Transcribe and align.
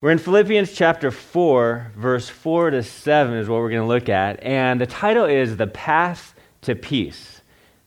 We're 0.00 0.12
in 0.12 0.18
Philippians 0.18 0.74
chapter 0.74 1.10
4, 1.10 1.90
verse 1.96 2.28
4 2.28 2.70
to 2.70 2.84
7 2.84 3.34
is 3.34 3.48
what 3.48 3.56
we're 3.56 3.70
going 3.70 3.82
to 3.82 3.88
look 3.88 4.08
at. 4.08 4.40
And 4.44 4.80
the 4.80 4.86
title 4.86 5.24
is 5.24 5.56
The 5.56 5.66
Path 5.66 6.36
to 6.62 6.76
Peace. 6.76 7.40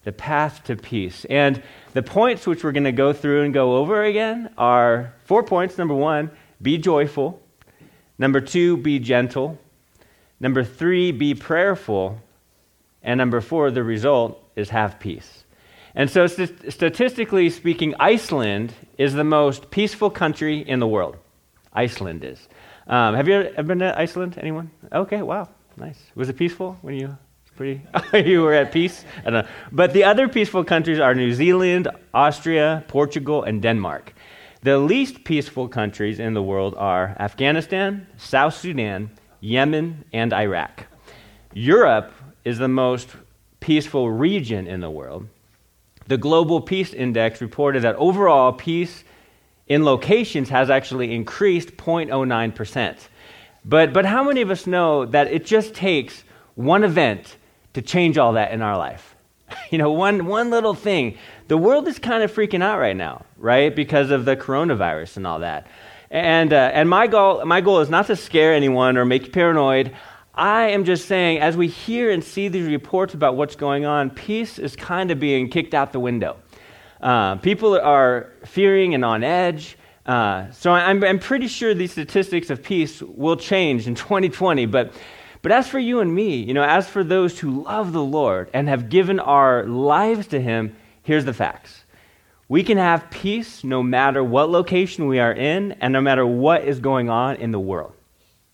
The 0.03 0.11
Path 0.11 0.65
to 0.65 0.75
Peace. 0.75 1.23
And 1.29 1.63
the 1.93 2.03
points 2.03 2.45
which 2.45 2.65
we're 2.65 2.73
going 2.73 2.83
to 2.83 2.91
go 2.91 3.13
through 3.13 3.43
and 3.43 3.53
go 3.53 3.77
over 3.77 4.03
again 4.03 4.49
are 4.57 5.13
four 5.23 5.41
points. 5.41 5.77
Number 5.77 5.93
one, 5.93 6.31
be 6.61 6.77
joyful. 6.77 7.41
Number 8.17 8.41
two, 8.41 8.75
be 8.75 8.99
gentle. 8.99 9.57
Number 10.41 10.65
three, 10.65 11.13
be 11.13 11.33
prayerful. 11.33 12.19
And 13.01 13.19
number 13.19 13.39
four, 13.39 13.71
the 13.71 13.85
result 13.85 14.37
is 14.57 14.71
have 14.71 14.99
peace. 14.99 15.45
And 15.95 16.09
so, 16.09 16.27
st- 16.27 16.73
statistically 16.73 17.49
speaking, 17.49 17.95
Iceland 18.01 18.73
is 18.97 19.13
the 19.13 19.23
most 19.23 19.71
peaceful 19.71 20.09
country 20.09 20.59
in 20.59 20.79
the 20.79 20.87
world. 20.87 21.15
Iceland 21.73 22.23
is. 22.23 22.47
Um, 22.87 23.15
have 23.15 23.27
you 23.27 23.35
ever 23.35 23.63
been 23.63 23.79
to 23.79 23.97
Iceland? 23.97 24.37
Anyone? 24.41 24.71
Okay, 24.91 25.21
wow, 25.21 25.47
nice. 25.77 25.99
Was 26.15 26.29
it 26.29 26.37
peaceful 26.37 26.77
when 26.81 26.95
you? 26.95 27.17
Pretty. 27.55 27.81
you 28.29 28.41
were 28.41 28.53
at 28.53 28.71
peace. 28.71 29.05
I 29.19 29.29
don't 29.29 29.45
know. 29.45 29.51
But 29.71 29.93
the 29.93 30.03
other 30.03 30.27
peaceful 30.27 30.63
countries 30.63 30.99
are 30.99 31.13
New 31.13 31.33
Zealand, 31.33 31.87
Austria, 32.13 32.83
Portugal, 32.87 33.43
and 33.43 33.61
Denmark. 33.61 34.13
The 34.63 34.77
least 34.77 35.23
peaceful 35.23 35.67
countries 35.67 36.19
in 36.19 36.33
the 36.33 36.41
world 36.41 36.75
are 36.77 37.15
Afghanistan, 37.19 38.07
South 38.17 38.55
Sudan, 38.55 39.09
Yemen, 39.41 40.05
and 40.13 40.33
Iraq. 40.33 40.85
Europe 41.53 42.13
is 42.45 42.57
the 42.57 42.67
most 42.67 43.09
peaceful 43.59 44.09
region 44.11 44.67
in 44.67 44.79
the 44.79 44.89
world. 44.89 45.27
The 46.07 46.17
Global 46.17 46.61
Peace 46.61 46.93
Index 46.93 47.41
reported 47.41 47.83
that 47.83 47.95
overall 47.95 48.53
peace 48.53 49.03
in 49.71 49.85
locations 49.85 50.49
has 50.49 50.69
actually 50.69 51.15
increased 51.15 51.77
0.09%. 51.77 52.97
But, 53.63 53.93
but 53.93 54.05
how 54.05 54.21
many 54.21 54.41
of 54.41 54.51
us 54.51 54.67
know 54.67 55.05
that 55.05 55.27
it 55.31 55.45
just 55.45 55.73
takes 55.73 56.25
one 56.55 56.83
event 56.83 57.37
to 57.73 57.81
change 57.81 58.17
all 58.17 58.33
that 58.33 58.51
in 58.51 58.61
our 58.61 58.77
life? 58.77 59.15
you 59.69 59.77
know, 59.77 59.89
one, 59.89 60.25
one 60.25 60.49
little 60.49 60.73
thing. 60.73 61.17
The 61.47 61.57
world 61.57 61.87
is 61.87 61.99
kind 61.99 62.21
of 62.21 62.33
freaking 62.33 62.61
out 62.61 62.79
right 62.79 62.97
now, 62.97 63.23
right? 63.37 63.73
Because 63.73 64.11
of 64.11 64.25
the 64.25 64.35
coronavirus 64.35 65.15
and 65.15 65.25
all 65.25 65.39
that. 65.39 65.67
And, 66.09 66.51
uh, 66.51 66.71
and 66.73 66.89
my, 66.89 67.07
goal, 67.07 67.45
my 67.45 67.61
goal 67.61 67.79
is 67.79 67.89
not 67.89 68.07
to 68.07 68.17
scare 68.17 68.53
anyone 68.53 68.97
or 68.97 69.05
make 69.05 69.27
you 69.27 69.31
paranoid. 69.31 69.95
I 70.35 70.63
am 70.71 70.83
just 70.83 71.07
saying, 71.07 71.39
as 71.39 71.55
we 71.55 71.69
hear 71.69 72.11
and 72.11 72.21
see 72.21 72.49
these 72.49 72.67
reports 72.67 73.13
about 73.13 73.37
what's 73.37 73.55
going 73.55 73.85
on, 73.85 74.09
peace 74.09 74.59
is 74.59 74.75
kind 74.75 75.11
of 75.11 75.19
being 75.21 75.49
kicked 75.49 75.73
out 75.73 75.93
the 75.93 75.99
window. 76.01 76.40
Uh, 77.01 77.35
people 77.37 77.79
are 77.79 78.31
fearing 78.45 78.93
and 78.93 79.03
on 79.03 79.23
edge. 79.23 79.77
Uh, 80.05 80.49
so 80.51 80.71
I'm, 80.71 81.03
I'm 81.03 81.19
pretty 81.19 81.47
sure 81.47 81.73
these 81.73 81.91
statistics 81.91 82.49
of 82.49 82.61
peace 82.63 83.01
will 83.01 83.37
change 83.37 83.87
in 83.87 83.95
2020. 83.95 84.65
But, 84.67 84.93
but 85.41 85.51
as 85.51 85.67
for 85.67 85.79
you 85.79 85.99
and 85.99 86.13
me, 86.13 86.35
you 86.35 86.53
know, 86.53 86.63
as 86.63 86.87
for 86.87 87.03
those 87.03 87.39
who 87.39 87.63
love 87.63 87.91
the 87.91 88.03
Lord 88.03 88.49
and 88.53 88.67
have 88.67 88.89
given 88.89 89.19
our 89.19 89.63
lives 89.65 90.27
to 90.27 90.41
Him, 90.41 90.75
here's 91.03 91.25
the 91.25 91.33
facts. 91.33 91.83
We 92.47 92.63
can 92.63 92.77
have 92.77 93.09
peace 93.09 93.63
no 93.63 93.81
matter 93.81 94.23
what 94.23 94.49
location 94.49 95.07
we 95.07 95.19
are 95.19 95.31
in 95.31 95.71
and 95.73 95.93
no 95.93 96.01
matter 96.01 96.25
what 96.25 96.65
is 96.65 96.79
going 96.79 97.09
on 97.09 97.37
in 97.37 97.51
the 97.51 97.59
world. 97.59 97.93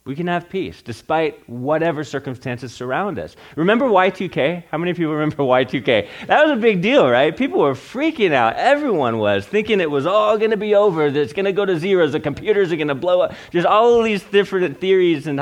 We 0.08 0.16
can 0.16 0.28
have 0.28 0.48
peace 0.48 0.82
despite 0.82 1.48
whatever 1.50 2.02
circumstances 2.06 2.72
surround 2.72 3.20
us. 3.20 3.36
Remember 3.58 3.88
Y2K? 3.88 4.64
How 4.72 4.78
many 4.78 4.94
people 4.94 5.14
remember 5.14 5.36
Y2K? 5.44 6.08
That 6.28 6.46
was 6.46 6.58
a 6.58 6.62
big 6.62 6.82
deal, 6.82 7.10
right? 7.10 7.36
People 7.36 7.60
were 7.60 7.74
freaking 7.74 8.32
out. 8.32 8.56
Everyone 8.56 9.18
was 9.18 9.46
thinking 9.46 9.82
it 9.82 9.92
was 9.92 10.06
all 10.06 10.38
going 10.38 10.52
to 10.52 10.58
be 10.58 10.76
over, 10.76 11.12
that 11.12 11.20
it's 11.20 11.34
going 11.34 11.44
to 11.44 11.52
go 11.52 11.66
to 11.66 11.78
zeros, 11.78 12.14
the 12.14 12.22
computers 12.22 12.72
are 12.72 12.78
going 12.78 12.88
to 12.88 12.96
blow 12.96 13.20
up. 13.20 13.36
Just 13.52 13.68
all 13.68 14.02
these 14.02 14.24
different 14.24 14.80
theories 14.80 15.28
and 15.28 15.42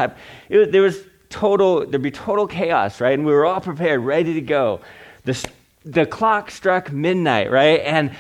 it, 0.50 0.72
there 0.72 0.82
was 0.82 1.04
total 1.30 1.86
there'd 1.86 2.02
be 2.02 2.10
total 2.10 2.48
chaos, 2.48 3.00
right? 3.00 3.14
And 3.14 3.24
we 3.24 3.34
were 3.34 3.46
all 3.46 3.62
prepared, 3.62 4.02
ready 4.02 4.34
to 4.34 4.42
go. 4.42 4.82
The 5.26 5.48
the 5.86 6.08
clock 6.08 6.50
struck 6.50 6.92
midnight, 6.92 7.52
right? 7.52 7.82
And 7.82 8.16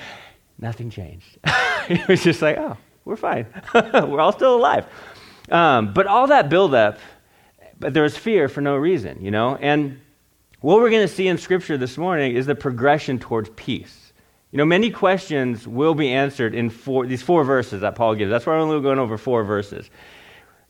nothing 0.59 0.91
changed. 0.91 1.39
it 1.89 2.07
was 2.07 2.23
just 2.23 2.43
like, 2.43 2.57
"Oh, 2.57 2.77
we're 3.03 3.15
fine. 3.15 3.47
we're 3.73 4.19
all 4.19 4.31
still 4.31 4.55
alive." 4.55 4.85
Um, 5.49 5.93
but 5.93 6.07
all 6.07 6.27
that 6.27 6.49
buildup, 6.49 6.99
but 7.79 7.93
there 7.93 8.03
was 8.03 8.17
fear 8.17 8.47
for 8.47 8.61
no 8.61 8.75
reason, 8.75 9.23
you 9.23 9.31
know? 9.31 9.55
And 9.55 9.99
what 10.61 10.77
we're 10.77 10.89
going 10.89 11.07
to 11.07 11.13
see 11.13 11.27
in 11.27 11.37
Scripture 11.37 11.77
this 11.77 11.97
morning 11.97 12.35
is 12.35 12.45
the 12.45 12.55
progression 12.55 13.19
towards 13.19 13.49
peace. 13.49 14.13
You 14.51 14.57
know, 14.57 14.65
many 14.65 14.89
questions 14.89 15.67
will 15.67 15.93
be 15.93 16.11
answered 16.11 16.55
in 16.55 16.69
four, 16.69 17.05
these 17.05 17.21
four 17.21 17.43
verses 17.43 17.81
that 17.81 17.95
Paul 17.95 18.15
gives. 18.15 18.31
That's 18.31 18.45
why 18.45 18.53
we're 18.53 18.61
only 18.61 18.81
going 18.81 18.99
over 18.99 19.17
four 19.17 19.43
verses. 19.43 19.89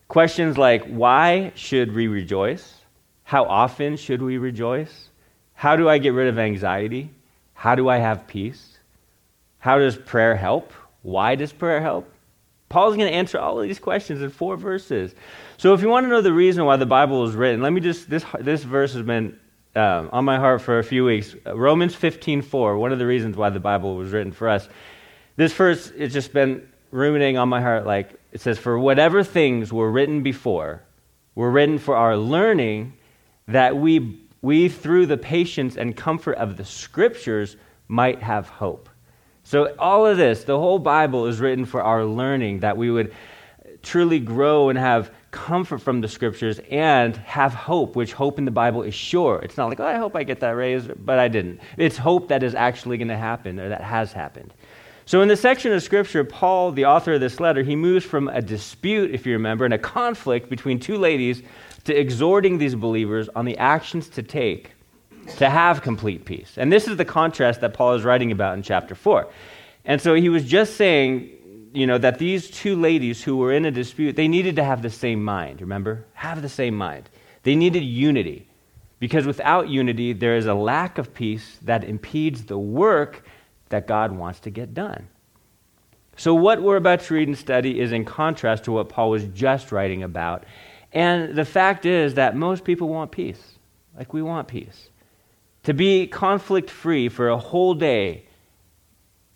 Questions 0.07 0.57
like 0.57 0.85
why 0.85 1.51
should 1.55 1.93
we 1.93 2.07
rejoice? 2.07 2.81
How 3.23 3.45
often 3.45 3.97
should 3.97 4.21
we 4.21 4.37
rejoice? 4.37 5.09
How 5.53 5.75
do 5.75 5.87
I 5.87 5.97
get 5.97 6.13
rid 6.13 6.27
of 6.27 6.37
anxiety? 6.37 7.09
How 7.53 7.75
do 7.75 7.87
I 7.87 7.97
have 7.97 8.27
peace? 8.27 8.77
How 9.59 9.79
does 9.79 9.95
prayer 9.95 10.35
help? 10.35 10.73
Why 11.01 11.35
does 11.35 11.53
prayer 11.53 11.81
help? 11.81 12.11
Paul's 12.75 12.97
going 12.97 13.07
to 13.07 13.15
answer 13.15 13.39
all 13.39 13.57
of 13.57 13.65
these 13.65 13.79
questions 13.79 14.21
in 14.21 14.29
four 14.29 14.57
verses. 14.57 15.15
So 15.55 15.73
if 15.73 15.81
you 15.81 15.87
want 15.87 16.03
to 16.03 16.09
know 16.09 16.19
the 16.19 16.33
reason 16.33 16.65
why 16.65 16.75
the 16.75 16.85
Bible 16.85 17.21
was 17.21 17.33
written, 17.33 17.61
let 17.61 17.71
me 17.71 17.79
just, 17.79 18.09
this, 18.09 18.25
this 18.41 18.63
verse 18.63 18.91
has 18.91 19.03
been 19.03 19.39
um, 19.77 20.09
on 20.11 20.25
my 20.25 20.37
heart 20.37 20.61
for 20.61 20.79
a 20.79 20.83
few 20.83 21.05
weeks. 21.05 21.37
Romans 21.45 21.95
15.4, 21.95 22.77
one 22.77 22.91
of 22.91 22.99
the 22.99 23.05
reasons 23.05 23.37
why 23.37 23.49
the 23.49 23.61
Bible 23.61 23.95
was 23.95 24.11
written 24.11 24.33
for 24.33 24.49
us. 24.49 24.67
This 25.37 25.53
verse, 25.53 25.89
it's 25.95 26.13
just 26.13 26.33
been 26.33 26.67
ruminating 26.91 27.37
on 27.37 27.47
my 27.47 27.61
heart 27.61 27.85
like, 27.85 28.19
it 28.33 28.41
says, 28.41 28.57
For 28.57 28.77
whatever 28.77 29.23
things 29.23 29.71
were 29.71 29.89
written 29.89 30.21
before 30.21 30.83
were 31.33 31.51
written 31.51 31.77
for 31.77 31.95
our 31.95 32.17
learning, 32.17 32.91
that 33.47 33.77
we, 33.77 34.19
we 34.41 34.67
through 34.67 35.05
the 35.05 35.15
patience 35.15 35.77
and 35.77 35.95
comfort 35.95 36.33
of 36.33 36.57
the 36.57 36.65
Scriptures 36.65 37.55
might 37.87 38.21
have 38.21 38.49
hope. 38.49 38.89
So, 39.45 39.75
all 39.77 40.07
of 40.07 40.17
this, 40.17 40.43
the 40.43 40.57
whole 40.57 40.79
Bible 40.79 41.27
is 41.27 41.39
written 41.39 41.65
for 41.65 41.83
our 41.83 42.03
learning, 42.03 42.61
that 42.61 42.75
we 42.75 42.89
would 42.89 43.13
truly 43.83 44.19
grow 44.19 44.69
and 44.69 44.79
have 44.79 45.11
comfort 45.29 45.77
from 45.77 46.01
the 46.01 46.07
scriptures 46.07 46.59
and 46.71 47.15
have 47.17 47.53
hope, 47.53 47.95
which 47.95 48.11
hope 48.11 48.39
in 48.39 48.45
the 48.45 48.51
Bible 48.51 48.81
is 48.81 48.95
sure. 48.95 49.39
It's 49.43 49.55
not 49.55 49.69
like, 49.69 49.79
oh, 49.79 49.85
I 49.85 49.97
hope 49.97 50.15
I 50.15 50.23
get 50.23 50.39
that 50.39 50.55
raise, 50.55 50.87
but 50.87 51.19
I 51.19 51.27
didn't. 51.27 51.59
It's 51.77 51.95
hope 51.95 52.27
that 52.29 52.41
is 52.41 52.55
actually 52.55 52.97
going 52.97 53.09
to 53.09 53.17
happen 53.17 53.59
or 53.59 53.69
that 53.69 53.81
has 53.81 54.11
happened. 54.11 54.51
So, 55.05 55.21
in 55.21 55.27
this 55.27 55.41
section 55.41 55.71
of 55.71 55.83
scripture, 55.83 56.23
Paul, 56.23 56.71
the 56.71 56.85
author 56.85 57.13
of 57.13 57.21
this 57.21 57.39
letter, 57.39 57.61
he 57.61 57.75
moves 57.75 58.03
from 58.03 58.27
a 58.29 58.41
dispute, 58.41 59.11
if 59.11 59.27
you 59.27 59.33
remember, 59.33 59.63
and 59.63 59.75
a 59.75 59.77
conflict 59.77 60.49
between 60.49 60.79
two 60.79 60.97
ladies 60.97 61.43
to 61.83 61.93
exhorting 61.93 62.57
these 62.57 62.73
believers 62.73 63.29
on 63.35 63.45
the 63.45 63.55
actions 63.59 64.09
to 64.09 64.23
take 64.23 64.71
to 65.37 65.49
have 65.49 65.81
complete 65.81 66.25
peace. 66.25 66.53
And 66.57 66.71
this 66.71 66.87
is 66.87 66.97
the 66.97 67.05
contrast 67.05 67.61
that 67.61 67.73
Paul 67.73 67.93
is 67.93 68.03
writing 68.03 68.31
about 68.31 68.55
in 68.55 68.63
chapter 68.63 68.95
4. 68.95 69.27
And 69.85 70.01
so 70.01 70.13
he 70.13 70.29
was 70.29 70.43
just 70.43 70.75
saying, 70.75 71.29
you 71.73 71.85
know, 71.85 71.97
that 71.97 72.19
these 72.19 72.49
two 72.49 72.75
ladies 72.75 73.23
who 73.23 73.37
were 73.37 73.53
in 73.53 73.65
a 73.65 73.71
dispute, 73.71 74.15
they 74.15 74.27
needed 74.27 74.55
to 74.55 74.63
have 74.63 74.81
the 74.81 74.89
same 74.89 75.23
mind, 75.23 75.61
remember? 75.61 76.05
Have 76.13 76.41
the 76.41 76.49
same 76.49 76.75
mind. 76.75 77.09
They 77.43 77.55
needed 77.55 77.81
unity. 77.81 78.47
Because 78.99 79.25
without 79.25 79.67
unity, 79.67 80.13
there 80.13 80.37
is 80.37 80.45
a 80.45 80.53
lack 80.53 80.97
of 80.97 81.13
peace 81.13 81.59
that 81.63 81.83
impedes 81.83 82.45
the 82.45 82.57
work 82.57 83.25
that 83.69 83.87
God 83.87 84.11
wants 84.11 84.39
to 84.41 84.49
get 84.49 84.73
done. 84.73 85.07
So, 86.17 86.33
what 86.33 86.61
we're 86.61 86.77
about 86.77 87.01
to 87.01 87.13
read 87.13 87.27
and 87.27 87.37
study 87.37 87.79
is 87.79 87.91
in 87.91 88.05
contrast 88.05 88.63
to 88.65 88.71
what 88.71 88.87
Paul 88.87 89.09
was 89.09 89.25
just 89.25 89.73
writing 89.73 90.01
about. 90.01 90.45
And 90.93 91.35
the 91.35 91.43
fact 91.43 91.85
is 91.85 92.13
that 92.13 92.37
most 92.37 92.63
people 92.63 92.87
want 92.87 93.11
peace. 93.11 93.57
Like, 93.97 94.13
we 94.13 94.21
want 94.21 94.47
peace. 94.47 94.89
To 95.65 95.73
be 95.73 96.07
conflict 96.07 96.69
free 96.69 97.09
for 97.09 97.29
a 97.29 97.37
whole 97.37 97.73
day 97.73 98.25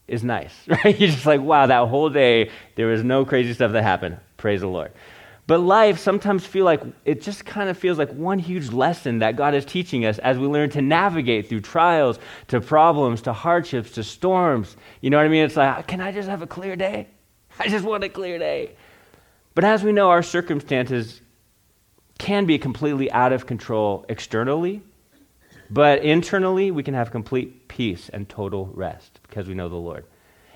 is 0.08 0.24
nice, 0.24 0.54
right? 0.68 1.00
You're 1.00 1.10
just 1.10 1.26
like, 1.26 1.42
wow, 1.42 1.68
that 1.68 1.88
whole 1.88 2.10
day 2.10 2.52
there 2.76 2.88
was 2.88 3.04
no 3.04 3.26
crazy 3.26 3.54
stuff 3.54 3.72
that 3.74 3.84
happened. 3.84 4.18
Praise 4.38 4.62
the 4.62 4.68
Lord. 4.68 4.92
But 5.48 5.62
life 5.62 5.98
sometimes 5.98 6.46
feel 6.46 6.64
like 6.64 6.84
it 7.06 7.22
just 7.22 7.44
kind 7.44 7.70
of 7.70 7.78
feels 7.78 7.98
like 7.98 8.12
one 8.12 8.38
huge 8.38 8.70
lesson 8.70 9.20
that 9.20 9.36
God 9.36 9.56
is 9.56 9.66
teaching 9.66 10.06
us 10.06 10.20
as 10.20 10.38
we 10.38 10.46
learn 10.46 10.70
to 10.72 10.82
navigate 10.84 11.50
through 11.50 11.62
trials, 11.62 12.20
to 12.50 12.62
problems, 12.62 13.24
to 13.24 13.34
hardships, 13.34 13.90
to 13.94 14.04
storms. 14.04 14.78
You 15.02 15.10
know 15.10 15.18
what 15.18 15.26
I 15.26 15.30
mean? 15.30 15.44
It's 15.44 15.56
like, 15.56 15.78
ah, 15.78 15.82
can 15.82 16.02
I 16.02 16.12
just 16.12 16.30
have 16.30 16.44
a 16.44 16.48
clear 16.48 16.76
day? 16.76 17.08
I 17.60 17.68
just 17.68 17.84
want 17.84 18.04
a 18.04 18.10
clear 18.10 18.38
day. 18.38 18.76
But 19.56 19.64
as 19.64 19.84
we 19.84 19.92
know, 19.92 20.10
our 20.10 20.22
circumstances 20.22 21.22
can 22.20 22.46
be 22.46 22.60
completely 22.60 23.12
out 23.12 23.34
of 23.34 23.48
control 23.48 24.06
externally, 24.08 24.84
but 25.70 26.04
internally, 26.04 26.72
we 26.72 26.84
can 26.84 26.94
have 26.94 27.12
complete 27.12 27.68
peace 27.68 28.10
and 28.10 28.28
total 28.28 28.68
rest 28.74 29.20
because 29.24 29.48
we 29.48 29.54
know 29.54 29.70
the 29.70 29.76
Lord. 29.76 30.06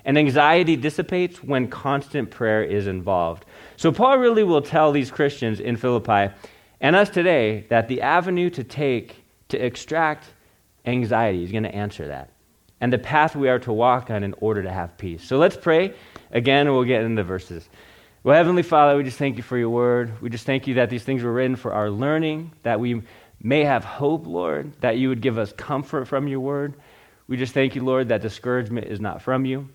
And 0.04 0.18
anxiety 0.18 0.76
dissipates 0.76 1.42
when 1.42 1.68
constant 1.68 2.30
prayer 2.30 2.62
is 2.62 2.86
involved. 2.86 3.46
So, 3.76 3.90
Paul 3.90 4.18
really 4.18 4.44
will 4.44 4.60
tell 4.60 4.92
these 4.92 5.10
Christians 5.10 5.60
in 5.60 5.76
Philippi 5.76 6.34
and 6.80 6.94
us 6.94 7.08
today 7.08 7.66
that 7.70 7.88
the 7.88 8.02
avenue 8.02 8.50
to 8.50 8.64
take 8.64 9.24
to 9.48 9.58
extract 9.58 10.26
anxiety 10.84 11.42
is 11.42 11.52
going 11.52 11.62
to 11.62 11.74
answer 11.74 12.08
that. 12.08 12.30
And 12.80 12.92
the 12.92 12.98
path 12.98 13.34
we 13.34 13.48
are 13.48 13.60
to 13.60 13.72
walk 13.72 14.10
on 14.10 14.24
in 14.24 14.34
order 14.40 14.62
to 14.62 14.70
have 14.70 14.98
peace. 14.98 15.24
So, 15.24 15.38
let's 15.38 15.56
pray 15.56 15.94
again, 16.32 16.70
we'll 16.70 16.84
get 16.84 17.02
into 17.02 17.22
verses. 17.22 17.68
Well, 18.24 18.36
Heavenly 18.36 18.62
Father, 18.62 18.96
we 18.96 19.04
just 19.04 19.18
thank 19.18 19.36
you 19.36 19.42
for 19.42 19.56
your 19.56 19.68
word. 19.68 20.20
We 20.22 20.30
just 20.30 20.46
thank 20.46 20.66
you 20.66 20.74
that 20.74 20.90
these 20.90 21.04
things 21.04 21.22
were 21.22 21.32
written 21.32 21.56
for 21.56 21.72
our 21.74 21.90
learning, 21.90 22.52
that 22.62 22.80
we 22.80 23.02
may 23.44 23.62
have 23.62 23.84
hope, 23.84 24.26
Lord, 24.26 24.72
that 24.80 24.96
you 24.96 25.10
would 25.10 25.20
give 25.20 25.38
us 25.38 25.52
comfort 25.52 26.08
from 26.08 26.26
your 26.26 26.40
word. 26.40 26.74
We 27.28 27.36
just 27.36 27.52
thank 27.52 27.76
you, 27.76 27.84
Lord, 27.84 28.08
that 28.08 28.22
discouragement 28.22 28.88
is 28.88 29.00
not 29.00 29.22
from 29.22 29.44
you, 29.44 29.68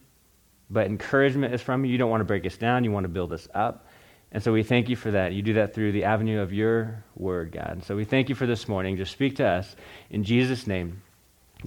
but 0.70 0.88
encouragement 0.88 1.54
is 1.54 1.62
from 1.62 1.86
you. 1.86 1.92
You 1.92 2.00
don't 2.00 2.10
want 2.10 2.22
to 2.22 2.26
break 2.26 2.46
us 2.46 2.58
down, 2.58 2.84
you 2.84 2.92
want 2.92 3.06
to 3.06 3.10
build 3.10 3.32
us 3.32 3.48
up. 3.54 3.88
And 4.32 4.44
so 4.44 4.52
we 4.52 4.64
thank 4.64 4.90
you 4.90 4.96
for 4.96 5.12
that. 5.12 5.34
You 5.34 5.42
do 5.42 5.54
that 5.54 5.74
through 5.74 5.92
the 5.92 6.04
avenue 6.04 6.42
of 6.42 6.52
your 6.52 7.04
word, 7.16 7.52
God. 7.52 7.70
And 7.70 7.84
so 7.84 7.96
we 7.96 8.06
thank 8.06 8.30
you 8.30 8.36
for 8.36 8.46
this 8.46 8.68
morning. 8.68 8.98
Just 8.98 9.12
speak 9.12 9.38
to 9.38 9.46
us. 9.46 9.76
In 10.10 10.24
Jesus' 10.24 10.68
name, 10.68 11.02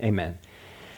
amen. 0.01 0.39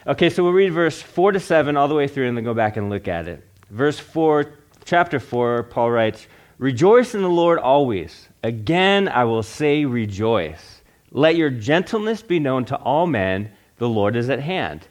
Okay, 0.07 0.29
so 0.29 0.43
we'll 0.43 0.53
read 0.53 0.73
verse 0.73 1.01
4 1.01 1.31
to 1.33 1.39
7 1.39 1.77
all 1.77 1.87
the 1.87 1.95
way 1.95 2.07
through 2.07 2.27
and 2.27 2.37
then 2.37 2.43
go 2.43 2.53
back 2.53 2.77
and 2.77 2.89
look 2.89 3.07
at 3.07 3.27
it. 3.27 3.47
Verse 3.69 3.97
4 3.99 4.53
chapter 4.85 5.19
4, 5.19 5.63
Paul 5.63 5.91
writes, 5.91 6.27
Rejoice 6.57 7.15
in 7.15 7.21
the 7.21 7.29
Lord 7.29 7.59
always. 7.59 8.27
Again, 8.43 9.07
I 9.07 9.25
will 9.25 9.43
say, 9.43 9.85
rejoice. 9.85 10.74
Let 11.15 11.37
your 11.37 11.49
gentleness 11.49 12.21
be 12.21 12.41
known 12.41 12.65
to 12.65 12.75
all 12.75 13.07
men. 13.07 13.49
The 13.77 13.87
Lord 13.87 14.17
is 14.17 14.29
at 14.29 14.41
hand. 14.41 14.85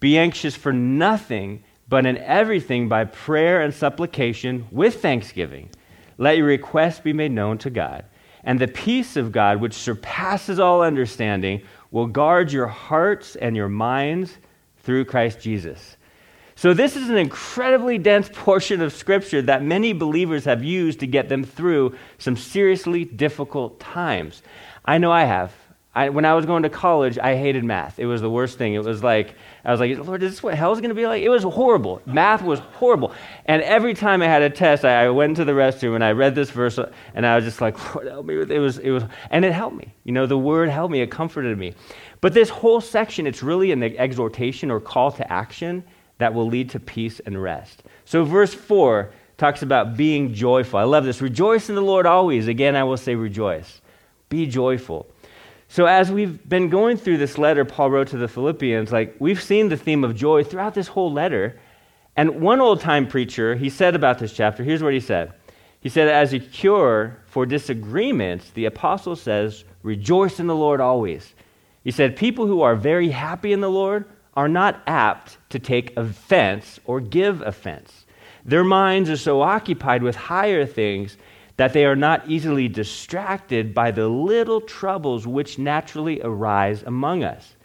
Be 0.00 0.18
anxious 0.18 0.56
for 0.56 0.72
nothing, 0.72 1.62
but 1.88 2.04
in 2.04 2.18
everything 2.18 2.88
by 2.88 3.04
prayer 3.04 3.60
and 3.60 3.72
supplication 3.72 4.66
with 4.72 5.00
thanksgiving. 5.00 5.70
Let 6.16 6.36
your 6.36 6.46
requests 6.46 6.98
be 6.98 7.12
made 7.12 7.30
known 7.30 7.58
to 7.58 7.70
God. 7.70 8.04
And 8.42 8.58
the 8.58 8.66
peace 8.66 9.16
of 9.16 9.30
God, 9.30 9.60
which 9.60 9.72
surpasses 9.72 10.58
all 10.58 10.82
understanding, 10.82 11.62
will 11.92 12.08
guard 12.08 12.50
your 12.50 12.66
hearts 12.66 13.36
and 13.36 13.54
your 13.54 13.68
minds 13.68 14.36
through 14.78 15.04
Christ 15.04 15.40
Jesus. 15.40 15.96
So, 16.56 16.74
this 16.74 16.96
is 16.96 17.08
an 17.08 17.16
incredibly 17.16 17.98
dense 17.98 18.28
portion 18.32 18.82
of 18.82 18.92
Scripture 18.92 19.42
that 19.42 19.62
many 19.62 19.92
believers 19.92 20.44
have 20.44 20.64
used 20.64 20.98
to 20.98 21.06
get 21.06 21.28
them 21.28 21.44
through 21.44 21.96
some 22.18 22.36
seriously 22.36 23.04
difficult 23.04 23.78
times. 23.78 24.42
I 24.84 24.98
know 24.98 25.12
I 25.12 25.22
have. 25.22 25.52
I, 25.98 26.10
when 26.10 26.24
I 26.24 26.34
was 26.34 26.46
going 26.46 26.62
to 26.62 26.68
college, 26.68 27.18
I 27.18 27.34
hated 27.34 27.64
math. 27.64 27.98
It 27.98 28.06
was 28.06 28.20
the 28.20 28.30
worst 28.30 28.56
thing. 28.56 28.74
It 28.74 28.84
was 28.84 29.02
like, 29.02 29.34
I 29.64 29.72
was 29.72 29.80
like, 29.80 29.98
Lord, 29.98 30.22
is 30.22 30.34
this 30.34 30.42
what 30.44 30.54
hell's 30.54 30.80
going 30.80 30.90
to 30.90 30.94
be 30.94 31.08
like? 31.08 31.24
It 31.24 31.28
was 31.28 31.42
horrible. 31.42 32.00
Math 32.06 32.40
was 32.40 32.60
horrible. 32.60 33.12
And 33.46 33.62
every 33.62 33.94
time 33.94 34.22
I 34.22 34.26
had 34.26 34.42
a 34.42 34.48
test, 34.48 34.84
I, 34.84 35.06
I 35.06 35.10
went 35.10 35.36
to 35.38 35.44
the 35.44 35.50
restroom 35.50 35.96
and 35.96 36.04
I 36.04 36.12
read 36.12 36.36
this 36.36 36.50
verse, 36.50 36.78
and 37.14 37.26
I 37.26 37.34
was 37.34 37.44
just 37.44 37.60
like, 37.60 37.94
Lord, 37.96 38.06
help 38.06 38.26
me. 38.26 38.36
It 38.36 38.60
was, 38.60 38.78
it 38.78 38.90
was, 38.90 39.02
and 39.30 39.44
it 39.44 39.50
helped 39.50 39.74
me. 39.74 39.92
You 40.04 40.12
know, 40.12 40.24
the 40.24 40.38
word 40.38 40.68
helped 40.68 40.92
me. 40.92 41.00
It 41.00 41.10
comforted 41.10 41.58
me. 41.58 41.74
But 42.20 42.32
this 42.32 42.48
whole 42.48 42.80
section, 42.80 43.26
it's 43.26 43.42
really 43.42 43.72
an 43.72 43.82
exhortation 43.82 44.70
or 44.70 44.78
call 44.78 45.10
to 45.10 45.32
action 45.32 45.82
that 46.18 46.32
will 46.32 46.46
lead 46.46 46.70
to 46.70 46.78
peace 46.78 47.20
and 47.26 47.42
rest. 47.42 47.82
So, 48.04 48.22
verse 48.22 48.54
4 48.54 49.10
talks 49.36 49.62
about 49.62 49.96
being 49.96 50.32
joyful. 50.32 50.78
I 50.78 50.84
love 50.84 51.04
this. 51.04 51.20
Rejoice 51.20 51.68
in 51.68 51.74
the 51.74 51.80
Lord 51.80 52.06
always. 52.06 52.46
Again, 52.46 52.76
I 52.76 52.84
will 52.84 52.96
say 52.96 53.16
rejoice. 53.16 53.80
Be 54.28 54.46
joyful. 54.46 55.08
So, 55.70 55.84
as 55.84 56.10
we've 56.10 56.48
been 56.48 56.70
going 56.70 56.96
through 56.96 57.18
this 57.18 57.36
letter 57.36 57.64
Paul 57.64 57.90
wrote 57.90 58.08
to 58.08 58.16
the 58.16 58.26
Philippians, 58.26 58.90
like 58.90 59.14
we've 59.18 59.42
seen 59.42 59.68
the 59.68 59.76
theme 59.76 60.02
of 60.02 60.16
joy 60.16 60.42
throughout 60.42 60.74
this 60.74 60.88
whole 60.88 61.12
letter. 61.12 61.60
And 62.16 62.40
one 62.40 62.60
old 62.60 62.80
time 62.80 63.06
preacher, 63.06 63.54
he 63.54 63.70
said 63.70 63.94
about 63.94 64.18
this 64.18 64.32
chapter, 64.32 64.64
here's 64.64 64.82
what 64.82 64.94
he 64.94 65.00
said. 65.00 65.32
He 65.80 65.88
said, 65.88 66.08
As 66.08 66.32
a 66.32 66.40
cure 66.40 67.18
for 67.26 67.46
disagreements, 67.46 68.50
the 68.50 68.64
apostle 68.64 69.14
says, 69.14 69.64
Rejoice 69.82 70.40
in 70.40 70.46
the 70.46 70.56
Lord 70.56 70.80
always. 70.80 71.34
He 71.84 71.90
said, 71.90 72.16
People 72.16 72.46
who 72.46 72.62
are 72.62 72.74
very 72.74 73.10
happy 73.10 73.52
in 73.52 73.60
the 73.60 73.70
Lord 73.70 74.06
are 74.34 74.48
not 74.48 74.82
apt 74.86 75.36
to 75.50 75.58
take 75.58 75.96
offense 75.96 76.80
or 76.86 77.00
give 77.00 77.42
offense. 77.42 78.06
Their 78.44 78.64
minds 78.64 79.10
are 79.10 79.16
so 79.16 79.42
occupied 79.42 80.02
with 80.02 80.16
higher 80.16 80.64
things 80.64 81.18
that 81.58 81.72
they 81.72 81.84
are 81.84 81.96
not 81.96 82.28
easily 82.28 82.68
distracted 82.68 83.74
by 83.74 83.90
the 83.90 84.08
little 84.08 84.60
troubles 84.60 85.26
which 85.26 85.58
naturally 85.58 86.20
arise 86.22 86.84
among 86.84 87.24
us. 87.24 87.56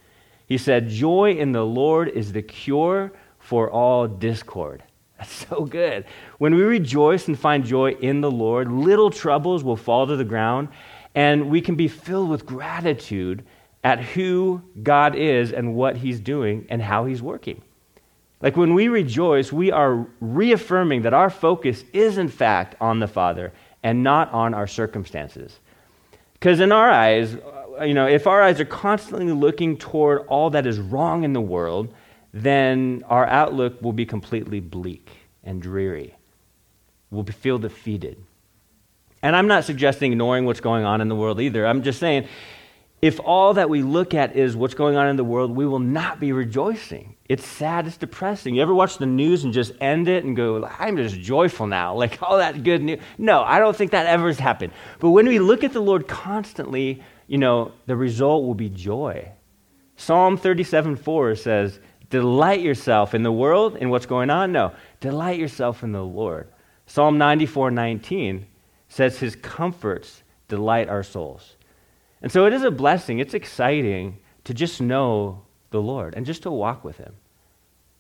He 0.48 0.58
said, 0.58 0.90
Joy 0.90 1.34
in 1.34 1.52
the 1.52 1.66
Lord 1.66 2.10
is 2.10 2.34
the 2.34 2.42
cure 2.42 3.14
for 3.38 3.70
all 3.70 4.08
discord. 4.08 4.84
That's 5.20 5.48
so 5.48 5.66
good. 5.66 6.06
When 6.40 6.56
we 6.56 6.64
rejoice 6.64 7.28
and 7.28 7.38
find 7.40 7.64
joy 7.64 7.92
in 7.92 8.22
the 8.22 8.32
Lord, 8.32 8.72
little 8.72 9.12
troubles 9.12 9.64
will 9.64 9.78
fall 9.78 10.08
to 10.08 10.16
the 10.16 10.26
ground, 10.26 10.70
and 11.14 11.52
we 11.52 11.62
can 11.62 11.76
be 11.76 11.88
filled 11.88 12.30
with 12.30 12.48
gratitude 12.48 13.46
at 13.84 14.00
who 14.00 14.64
God 14.82 15.16
is 15.16 15.54
and 15.54 15.76
what 15.76 15.98
He's 15.98 16.20
doing 16.20 16.66
and 16.68 16.82
how 16.82 17.06
He's 17.06 17.22
working. 17.22 17.62
Like 18.42 18.58
when 18.58 18.74
we 18.74 18.88
rejoice, 18.88 19.54
we 19.54 19.72
are 19.72 20.08
reaffirming 20.20 21.04
that 21.04 21.14
our 21.14 21.30
focus 21.30 21.86
is, 21.94 22.18
in 22.18 22.28
fact, 22.28 22.76
on 22.82 23.00
the 23.00 23.08
Father 23.08 23.54
and 23.84 24.04
not 24.04 24.32
on 24.32 24.54
our 24.54 24.68
circumstances. 24.68 25.60
Because 26.34 26.60
in 26.60 26.72
our 26.72 26.90
eyes, 26.90 27.36
uh, 27.36 27.84
you 27.84 27.94
know, 27.94 28.08
if 28.08 28.28
our 28.28 28.42
eyes 28.42 28.60
are 28.60 28.66
constantly 28.66 29.32
looking 29.32 29.78
toward 29.78 30.26
all 30.28 30.50
that 30.52 30.66
is 30.66 30.80
wrong 30.80 31.24
in 31.24 31.34
the 31.34 31.42
world, 31.42 31.94
then 32.34 33.04
our 33.08 33.26
outlook 33.28 33.82
will 33.82 33.94
be 33.94 34.06
completely 34.06 34.60
bleak 34.60 35.10
and 35.44 35.62
dreary. 35.62 36.16
We'll 37.12 37.26
feel 37.26 37.60
defeated. 37.60 38.18
And 39.22 39.36
I'm 39.36 39.48
not 39.48 39.64
suggesting 39.64 40.12
ignoring 40.12 40.46
what's 40.46 40.60
going 40.60 40.84
on 40.84 41.00
in 41.00 41.08
the 41.08 41.16
world 41.16 41.40
either. 41.40 41.66
I'm 41.66 41.84
just 41.84 42.00
saying 42.00 42.28
if 43.02 43.20
all 43.20 43.54
that 43.56 43.70
we 43.70 43.82
look 43.82 44.14
at 44.14 44.36
is 44.36 44.56
what's 44.56 44.74
going 44.74 44.96
on 44.96 45.08
in 45.08 45.16
the 45.16 45.24
world, 45.24 45.52
we 45.52 45.66
will 45.66 45.80
not 45.80 46.20
be 46.20 46.32
rejoicing. 46.32 47.13
It's 47.30 47.46
sad, 47.46 47.88
it's 47.88 47.98
depressing. 47.98 48.56
You 48.56 48.62
ever 48.62 48.74
watch 48.74 48.98
the 48.98 49.06
news 49.06 49.46
and 49.46 49.54
just 49.54 49.72
end 49.80 50.10
it 50.10 50.26
and 50.26 50.36
go, 50.36 50.66
I'm 50.80 50.98
just 50.98 51.20
joyful 51.20 51.68
now, 51.68 51.96
like 51.96 52.22
all 52.22 52.38
that 52.38 52.64
good 52.64 52.84
news? 52.84 53.00
No, 53.18 53.44
I 53.44 53.60
don't 53.60 53.76
think 53.76 53.92
that 53.92 54.08
ever 54.08 54.28
has 54.28 54.40
happened. 54.40 54.74
But 55.00 55.12
when 55.12 55.28
we 55.28 55.40
look 55.40 55.64
at 55.64 55.74
the 55.74 55.80
Lord 55.80 56.08
constantly, 56.08 57.02
you 57.28 57.38
know, 57.38 57.72
the 57.86 57.96
result 57.96 58.44
will 58.44 58.56
be 58.56 58.70
joy. 58.70 59.32
Psalm 59.96 60.38
37 60.38 60.98
4 60.98 61.36
says, 61.36 61.80
Delight 62.10 62.62
yourself 62.62 63.16
in 63.16 63.24
the 63.24 63.32
world, 63.32 63.78
in 63.78 63.90
what's 63.90 64.06
going 64.06 64.30
on? 64.30 64.52
No, 64.52 64.74
delight 65.00 65.40
yourself 65.40 65.82
in 65.82 65.94
the 65.94 66.04
Lord. 66.04 66.48
Psalm 66.86 67.18
94 67.18 67.72
19 67.72 68.46
says, 68.90 69.18
His 69.18 69.36
comforts 69.36 70.24
delight 70.48 70.90
our 70.90 71.04
souls. 71.04 71.56
And 72.22 72.32
so 72.32 72.46
it 72.46 72.54
is 72.54 72.64
a 72.64 72.72
blessing. 72.72 73.20
It's 73.20 73.34
exciting 73.34 74.20
to 74.44 74.54
just 74.54 74.82
know 74.82 75.42
the 75.74 75.82
Lord 75.82 76.14
and 76.16 76.26
just 76.26 76.44
to 76.44 76.52
walk 76.52 76.86
with 76.86 76.96
Him. 76.98 77.14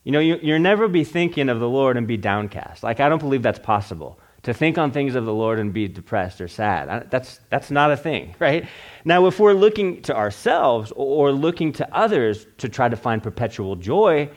You 0.06 0.12
know, 0.14 0.20
you, 0.20 0.40
you'll 0.42 0.60
never 0.60 0.88
be 0.88 1.04
thinking 1.04 1.50
of 1.50 1.60
the 1.60 1.68
Lord 1.68 1.98
and 1.98 2.08
be 2.08 2.18
downcast. 2.18 2.84
Like, 2.84 3.02
I 3.02 3.10
don't 3.10 3.20
believe 3.20 3.42
that's 3.42 3.60
possible. 3.60 4.20
To 4.44 4.54
think 4.54 4.78
on 4.78 4.92
things 4.92 5.16
of 5.16 5.25
the 5.25 5.34
Lord 5.34 5.60
and 5.60 5.74
be 5.74 5.88
depressed 5.88 6.42
or 6.42 6.50
sad. 6.50 7.10
That's, 7.10 7.40
that's 7.50 7.72
not 7.72 7.92
a 7.92 7.97
thing, 7.97 8.36
right? 8.40 8.68
Now, 9.06 9.26
if 9.28 9.40
we're 9.40 9.54
looking 9.54 10.02
to 10.04 10.16
ourselves 10.16 10.92
or 10.95 11.31
looking 11.31 11.74
to 11.74 11.95
others 11.95 12.45
to 12.59 12.69
try 12.69 12.90
to 12.90 12.95
find 12.95 13.24
perpetual 13.24 13.76
joy, 13.76 14.30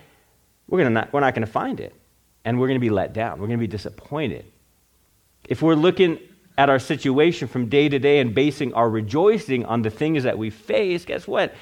we're, 0.68 0.78
gonna 0.78 0.90
not, 0.90 1.12
we're 1.12 1.20
not 1.20 1.34
going 1.34 1.46
to 1.46 1.52
find 1.52 1.80
it. 1.80 1.94
And 2.44 2.60
we're 2.60 2.68
going 2.68 2.80
to 2.80 2.84
be 2.84 2.90
let 2.90 3.12
down. 3.12 3.40
We're 3.40 3.48
going 3.48 3.58
to 3.58 3.62
be 3.62 3.66
disappointed. 3.66 4.44
If 5.48 5.62
we're 5.62 5.74
looking 5.74 6.20
at 6.56 6.70
our 6.70 6.78
situation 6.78 7.48
from 7.48 7.68
day 7.68 7.88
to 7.88 7.98
day 7.98 8.20
and 8.20 8.32
basing 8.34 8.72
our 8.74 8.88
rejoicing 8.88 9.64
on 9.64 9.82
the 9.82 9.90
things 9.90 10.22
that 10.22 10.38
we 10.38 10.50
face, 10.50 11.04
guess 11.04 11.26
what? 11.26 11.54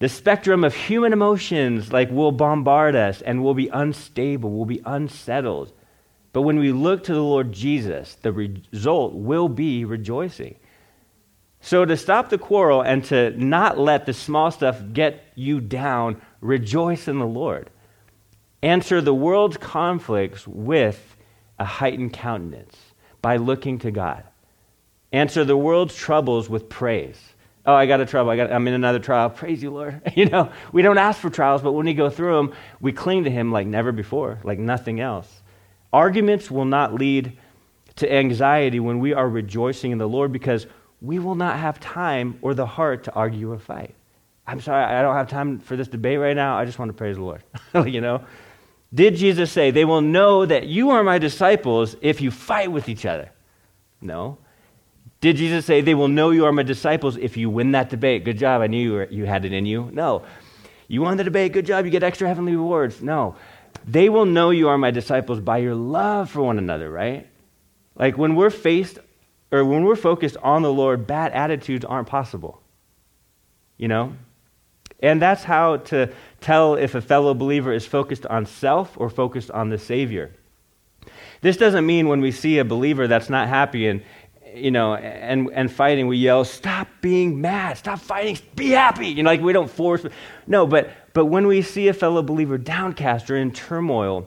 The 0.00 0.08
spectrum 0.08 0.62
of 0.62 0.74
human 0.74 1.12
emotions 1.12 1.92
like 1.92 2.10
will 2.10 2.30
bombard 2.30 2.94
us 2.94 3.20
and 3.20 3.42
we'll 3.42 3.54
be 3.54 3.68
unstable, 3.68 4.50
we'll 4.50 4.64
be 4.64 4.82
unsettled. 4.84 5.72
But 6.32 6.42
when 6.42 6.58
we 6.58 6.70
look 6.70 7.04
to 7.04 7.14
the 7.14 7.22
Lord 7.22 7.52
Jesus, 7.52 8.14
the 8.22 8.32
result 8.32 9.14
will 9.14 9.48
be 9.48 9.84
rejoicing. 9.84 10.56
So 11.60 11.84
to 11.84 11.96
stop 11.96 12.28
the 12.28 12.38
quarrel 12.38 12.82
and 12.82 13.04
to 13.06 13.30
not 13.30 13.78
let 13.78 14.06
the 14.06 14.12
small 14.12 14.52
stuff 14.52 14.80
get 14.92 15.24
you 15.34 15.60
down, 15.60 16.20
rejoice 16.40 17.08
in 17.08 17.18
the 17.18 17.26
Lord. 17.26 17.70
Answer 18.62 19.00
the 19.00 19.14
world's 19.14 19.56
conflicts 19.56 20.46
with 20.46 21.16
a 21.58 21.64
heightened 21.64 22.12
countenance 22.12 22.76
by 23.20 23.36
looking 23.36 23.78
to 23.80 23.90
God. 23.90 24.22
Answer 25.12 25.44
the 25.44 25.56
world's 25.56 25.96
troubles 25.96 26.48
with 26.48 26.68
praise. 26.68 27.34
Oh, 27.68 27.74
I 27.74 27.84
got 27.84 28.00
a 28.00 28.06
trouble. 28.06 28.30
I 28.30 28.36
got, 28.36 28.50
I'm 28.50 28.66
in 28.66 28.72
another 28.72 28.98
trial. 28.98 29.28
Praise 29.28 29.62
you, 29.62 29.70
Lord. 29.70 30.00
You 30.16 30.24
know, 30.24 30.50
we 30.72 30.80
don't 30.80 30.96
ask 30.96 31.20
for 31.20 31.28
trials, 31.28 31.60
but 31.60 31.72
when 31.72 31.84
we 31.84 31.92
go 31.92 32.08
through 32.08 32.34
them, 32.34 32.54
we 32.80 32.92
cling 32.92 33.24
to 33.24 33.30
Him 33.30 33.52
like 33.52 33.66
never 33.66 33.92
before, 33.92 34.38
like 34.42 34.58
nothing 34.58 35.00
else. 35.00 35.42
Arguments 35.92 36.50
will 36.50 36.64
not 36.64 36.94
lead 36.94 37.36
to 37.96 38.10
anxiety 38.10 38.80
when 38.80 39.00
we 39.00 39.12
are 39.12 39.28
rejoicing 39.28 39.90
in 39.90 39.98
the 39.98 40.08
Lord 40.08 40.32
because 40.32 40.66
we 41.02 41.18
will 41.18 41.34
not 41.34 41.58
have 41.58 41.78
time 41.78 42.38
or 42.40 42.54
the 42.54 42.64
heart 42.64 43.04
to 43.04 43.12
argue 43.12 43.52
or 43.52 43.58
fight. 43.58 43.94
I'm 44.46 44.62
sorry, 44.62 44.82
I 44.82 45.02
don't 45.02 45.14
have 45.14 45.28
time 45.28 45.58
for 45.58 45.76
this 45.76 45.88
debate 45.88 46.18
right 46.18 46.34
now. 46.34 46.56
I 46.56 46.64
just 46.64 46.78
want 46.78 46.88
to 46.88 46.94
praise 46.94 47.16
the 47.16 47.22
Lord. 47.22 47.42
you 47.86 48.00
know? 48.00 48.24
Did 48.94 49.16
Jesus 49.16 49.52
say, 49.52 49.72
They 49.72 49.84
will 49.84 50.00
know 50.00 50.46
that 50.46 50.68
you 50.68 50.88
are 50.88 51.04
my 51.04 51.18
disciples 51.18 51.96
if 52.00 52.22
you 52.22 52.30
fight 52.30 52.72
with 52.72 52.88
each 52.88 53.04
other? 53.04 53.30
No. 54.00 54.38
Did 55.20 55.36
Jesus 55.36 55.66
say, 55.66 55.80
They 55.80 55.94
will 55.94 56.08
know 56.08 56.30
you 56.30 56.44
are 56.44 56.52
my 56.52 56.62
disciples 56.62 57.16
if 57.16 57.36
you 57.36 57.50
win 57.50 57.72
that 57.72 57.90
debate? 57.90 58.24
Good 58.24 58.38
job. 58.38 58.62
I 58.62 58.66
knew 58.66 58.82
you, 58.82 58.92
were, 58.92 59.08
you 59.10 59.24
had 59.26 59.44
it 59.44 59.52
in 59.52 59.66
you. 59.66 59.90
No. 59.92 60.22
You 60.86 61.02
won 61.02 61.16
the 61.16 61.24
debate. 61.24 61.52
Good 61.52 61.66
job. 61.66 61.84
You 61.84 61.90
get 61.90 62.02
extra 62.02 62.28
heavenly 62.28 62.56
rewards. 62.56 63.02
No. 63.02 63.36
They 63.86 64.08
will 64.08 64.26
know 64.26 64.50
you 64.50 64.68
are 64.68 64.78
my 64.78 64.90
disciples 64.90 65.40
by 65.40 65.58
your 65.58 65.74
love 65.74 66.30
for 66.30 66.42
one 66.42 66.58
another, 66.58 66.90
right? 66.90 67.26
Like 67.94 68.16
when 68.16 68.36
we're 68.36 68.50
faced 68.50 68.98
or 69.50 69.64
when 69.64 69.84
we're 69.84 69.96
focused 69.96 70.36
on 70.42 70.62
the 70.62 70.72
Lord, 70.72 71.06
bad 71.06 71.32
attitudes 71.32 71.84
aren't 71.84 72.08
possible. 72.08 72.62
You 73.76 73.88
know? 73.88 74.14
And 75.00 75.22
that's 75.22 75.44
how 75.44 75.76
to 75.76 76.12
tell 76.40 76.74
if 76.74 76.94
a 76.94 77.00
fellow 77.00 77.34
believer 77.34 77.72
is 77.72 77.86
focused 77.86 78.26
on 78.26 78.46
self 78.46 78.92
or 78.96 79.10
focused 79.10 79.50
on 79.50 79.68
the 79.68 79.78
Savior. 79.78 80.32
This 81.40 81.56
doesn't 81.56 81.86
mean 81.86 82.08
when 82.08 82.20
we 82.20 82.32
see 82.32 82.58
a 82.58 82.64
believer 82.64 83.06
that's 83.06 83.30
not 83.30 83.48
happy 83.48 83.86
and 83.86 84.02
you 84.58 84.70
know 84.70 84.94
and 84.94 85.50
and 85.52 85.70
fighting 85.70 86.06
we 86.06 86.16
yell 86.16 86.44
stop 86.44 86.88
being 87.00 87.40
mad 87.40 87.76
stop 87.76 87.98
fighting 87.98 88.38
be 88.56 88.70
happy 88.70 89.08
you 89.08 89.22
know 89.22 89.30
like 89.30 89.40
we 89.40 89.52
don't 89.52 89.70
force 89.70 90.04
no 90.46 90.66
but 90.66 90.90
but 91.12 91.26
when 91.26 91.46
we 91.46 91.62
see 91.62 91.88
a 91.88 91.94
fellow 91.94 92.22
believer 92.22 92.58
downcast 92.58 93.30
or 93.30 93.36
in 93.36 93.50
turmoil 93.50 94.26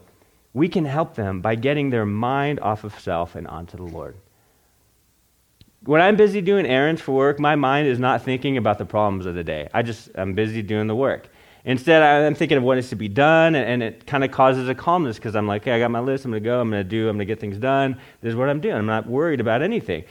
we 0.53 0.67
can 0.67 0.85
help 0.85 1.15
them 1.15 1.41
by 1.41 1.55
getting 1.55 1.89
their 1.89 2.05
mind 2.05 2.59
off 2.59 2.83
of 2.83 2.97
self 3.00 3.35
and 3.35 3.47
onto 3.47 3.77
the 3.77 3.83
Lord 3.83 4.15
when 5.83 6.01
I'm 6.01 6.15
busy 6.15 6.41
doing 6.41 6.65
errands 6.65 7.01
for 7.01 7.13
work, 7.13 7.39
my 7.39 7.55
mind 7.55 7.88
is 7.88 7.97
not 7.97 8.21
thinking 8.21 8.57
about 8.57 8.77
the 8.77 8.85
problems 8.85 9.25
of 9.25 9.33
the 9.33 9.43
day. 9.43 9.67
I 9.73 9.81
just, 9.81 10.09
I'm 10.13 10.33
busy 10.33 10.61
doing 10.61 10.88
the 10.88 10.95
work. 10.95 11.27
Instead, 11.63 12.01
I'm 12.01 12.34
thinking 12.34 12.58
of 12.58 12.63
what 12.63 12.75
needs 12.75 12.89
to 12.89 12.96
be 12.96 13.08
done, 13.08 13.56
and, 13.56 13.84
it 13.84 14.08
kind 14.08 14.24
of 14.24 14.32
causes 14.32 14.68
a 14.68 14.75
calmness 14.75 15.18
because 15.18 15.36
I'm 15.36 15.48
like, 15.48 15.63
hey, 15.65 15.74
I 15.74 15.80
got 15.80 15.91
my 15.91 16.00
list, 16.00 16.25
I'm 16.25 16.32
going 16.32 16.41
to 16.41 16.48
go, 16.48 16.60
I'm 16.60 16.70
going 16.70 16.84
to 16.84 16.89
do, 16.89 17.08
I'm 17.08 17.18
going 17.18 17.20
to 17.20 17.25
get 17.25 17.39
things 17.39 17.58
done. 17.58 18.00
This 18.22 18.32
is 18.32 18.36
what 18.36 18.50
I'm 18.50 18.62
doing. 18.62 18.75
I'm 18.75 18.88
not 18.88 19.08
worried 19.08 19.39
about 19.39 19.62
anything. 19.62 20.03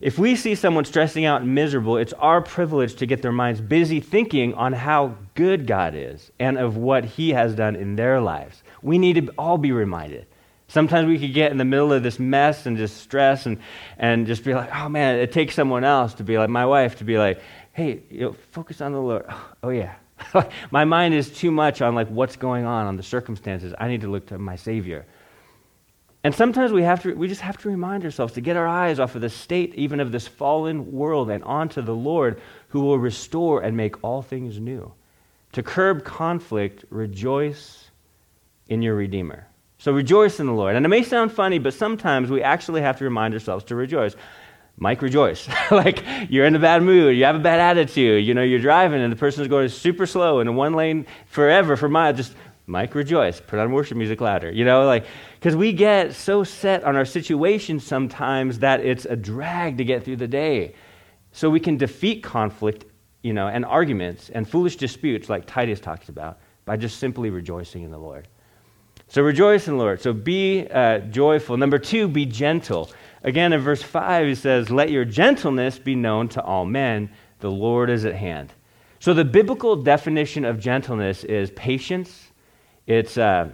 If 0.00 0.18
we 0.18 0.34
see 0.34 0.54
someone 0.54 0.84
stressing 0.84 1.24
out 1.24 1.42
and 1.42 1.54
miserable, 1.54 1.96
it's 1.96 2.12
our 2.14 2.40
privilege 2.40 2.96
to 2.96 3.06
get 3.06 3.22
their 3.22 3.32
minds 3.32 3.60
busy 3.60 4.00
thinking 4.00 4.54
on 4.54 4.72
how 4.72 5.14
good 5.34 5.66
God 5.66 5.94
is 5.94 6.30
and 6.38 6.58
of 6.58 6.76
what 6.76 7.04
He 7.04 7.30
has 7.30 7.54
done 7.54 7.76
in 7.76 7.96
their 7.96 8.20
lives. 8.20 8.62
We 8.82 8.98
need 8.98 9.26
to 9.26 9.32
all 9.38 9.56
be 9.56 9.72
reminded. 9.72 10.26
Sometimes 10.68 11.06
we 11.06 11.18
could 11.18 11.32
get 11.32 11.52
in 11.52 11.58
the 11.58 11.64
middle 11.64 11.92
of 11.92 12.02
this 12.02 12.18
mess 12.18 12.66
and 12.66 12.76
just 12.76 12.96
stress 12.98 13.46
and, 13.46 13.58
and 13.98 14.26
just 14.26 14.42
be 14.42 14.54
like, 14.54 14.74
oh 14.74 14.88
man, 14.88 15.16
it 15.16 15.30
takes 15.30 15.54
someone 15.54 15.84
else 15.84 16.14
to 16.14 16.24
be 16.24 16.38
like, 16.38 16.50
my 16.50 16.66
wife 16.66 16.96
to 16.96 17.04
be 17.04 17.16
like, 17.16 17.40
hey, 17.72 18.02
you 18.10 18.20
know, 18.20 18.36
focus 18.50 18.80
on 18.80 18.92
the 18.92 19.00
Lord. 19.00 19.26
Oh, 19.62 19.70
yeah. 19.70 19.94
my 20.70 20.84
mind 20.84 21.14
is 21.14 21.30
too 21.30 21.50
much 21.50 21.82
on 21.82 21.94
like 21.94 22.08
what's 22.08 22.36
going 22.36 22.64
on, 22.64 22.86
on 22.86 22.96
the 22.96 23.02
circumstances. 23.02 23.74
I 23.78 23.88
need 23.88 24.02
to 24.02 24.08
look 24.08 24.26
to 24.26 24.38
my 24.38 24.56
Savior. 24.56 25.06
And 26.22 26.34
sometimes 26.34 26.72
we 26.72 26.82
have 26.82 27.02
to 27.02 27.14
we 27.14 27.28
just 27.28 27.42
have 27.42 27.58
to 27.58 27.68
remind 27.68 28.04
ourselves 28.04 28.32
to 28.34 28.40
get 28.40 28.56
our 28.56 28.66
eyes 28.66 28.98
off 28.98 29.14
of 29.14 29.20
the 29.20 29.28
state 29.28 29.74
even 29.74 30.00
of 30.00 30.10
this 30.10 30.26
fallen 30.26 30.90
world 30.90 31.30
and 31.30 31.44
onto 31.44 31.82
the 31.82 31.94
Lord 31.94 32.40
who 32.68 32.80
will 32.80 32.98
restore 32.98 33.62
and 33.62 33.76
make 33.76 34.02
all 34.02 34.22
things 34.22 34.58
new. 34.58 34.92
To 35.52 35.62
curb 35.62 36.04
conflict, 36.04 36.84
rejoice 36.90 37.90
in 38.68 38.82
your 38.82 38.94
Redeemer. 38.94 39.46
So 39.78 39.92
rejoice 39.92 40.40
in 40.40 40.46
the 40.46 40.52
Lord. 40.52 40.76
And 40.76 40.86
it 40.86 40.88
may 40.88 41.02
sound 41.02 41.30
funny, 41.30 41.58
but 41.58 41.74
sometimes 41.74 42.30
we 42.30 42.42
actually 42.42 42.80
have 42.80 42.96
to 42.98 43.04
remind 43.04 43.34
ourselves 43.34 43.64
to 43.64 43.74
rejoice. 43.74 44.16
Mike, 44.76 45.02
rejoice. 45.02 45.48
like 45.70 46.04
you're 46.28 46.46
in 46.46 46.54
a 46.54 46.58
bad 46.58 46.82
mood, 46.82 47.16
you 47.16 47.24
have 47.24 47.36
a 47.36 47.40
bad 47.40 47.60
attitude, 47.60 48.24
you 48.26 48.34
know, 48.34 48.42
you're 48.42 48.60
driving 48.60 49.00
and 49.00 49.12
the 49.12 49.16
person's 49.16 49.48
going 49.48 49.68
super 49.68 50.06
slow 50.06 50.40
in 50.40 50.48
a 50.48 50.52
one 50.52 50.74
lane 50.74 51.06
forever 51.26 51.76
for 51.76 51.88
miles. 51.88 52.16
Just, 52.16 52.34
Mike, 52.66 52.94
rejoice. 52.94 53.40
Put 53.40 53.58
on 53.58 53.72
worship 53.72 53.96
music 53.96 54.20
louder. 54.20 54.50
You 54.50 54.64
know, 54.64 54.84
like, 54.86 55.06
because 55.38 55.54
we 55.54 55.72
get 55.72 56.14
so 56.14 56.42
set 56.42 56.82
on 56.82 56.96
our 56.96 57.04
situation 57.04 57.78
sometimes 57.78 58.58
that 58.60 58.80
it's 58.80 59.04
a 59.04 59.14
drag 59.14 59.78
to 59.78 59.84
get 59.84 60.04
through 60.04 60.16
the 60.16 60.28
day. 60.28 60.74
So 61.32 61.50
we 61.50 61.60
can 61.60 61.76
defeat 61.76 62.22
conflict, 62.22 62.84
you 63.22 63.32
know, 63.32 63.48
and 63.48 63.64
arguments 63.64 64.30
and 64.30 64.48
foolish 64.48 64.76
disputes 64.76 65.28
like 65.28 65.46
Titus 65.46 65.80
talks 65.80 66.08
about 66.08 66.38
by 66.64 66.76
just 66.76 66.98
simply 66.98 67.30
rejoicing 67.30 67.82
in 67.82 67.90
the 67.90 67.98
Lord. 67.98 68.28
So 69.08 69.22
rejoice 69.22 69.68
in 69.68 69.76
the 69.76 69.82
Lord. 69.82 70.00
So 70.00 70.12
be 70.12 70.66
uh, 70.68 71.00
joyful. 71.00 71.56
Number 71.56 71.78
two, 71.78 72.08
be 72.08 72.24
gentle. 72.24 72.90
Again, 73.24 73.54
in 73.54 73.60
verse 73.60 73.82
5, 73.82 74.26
he 74.26 74.34
says, 74.34 74.70
Let 74.70 74.90
your 74.90 75.06
gentleness 75.06 75.78
be 75.78 75.94
known 75.94 76.28
to 76.28 76.42
all 76.42 76.66
men. 76.66 77.10
The 77.40 77.50
Lord 77.50 77.88
is 77.88 78.04
at 78.04 78.14
hand. 78.14 78.52
So 79.00 79.14
the 79.14 79.24
biblical 79.24 79.76
definition 79.76 80.44
of 80.44 80.60
gentleness 80.60 81.24
is 81.24 81.50
patience, 81.52 82.30
it's 82.86 83.18
uh, 83.18 83.50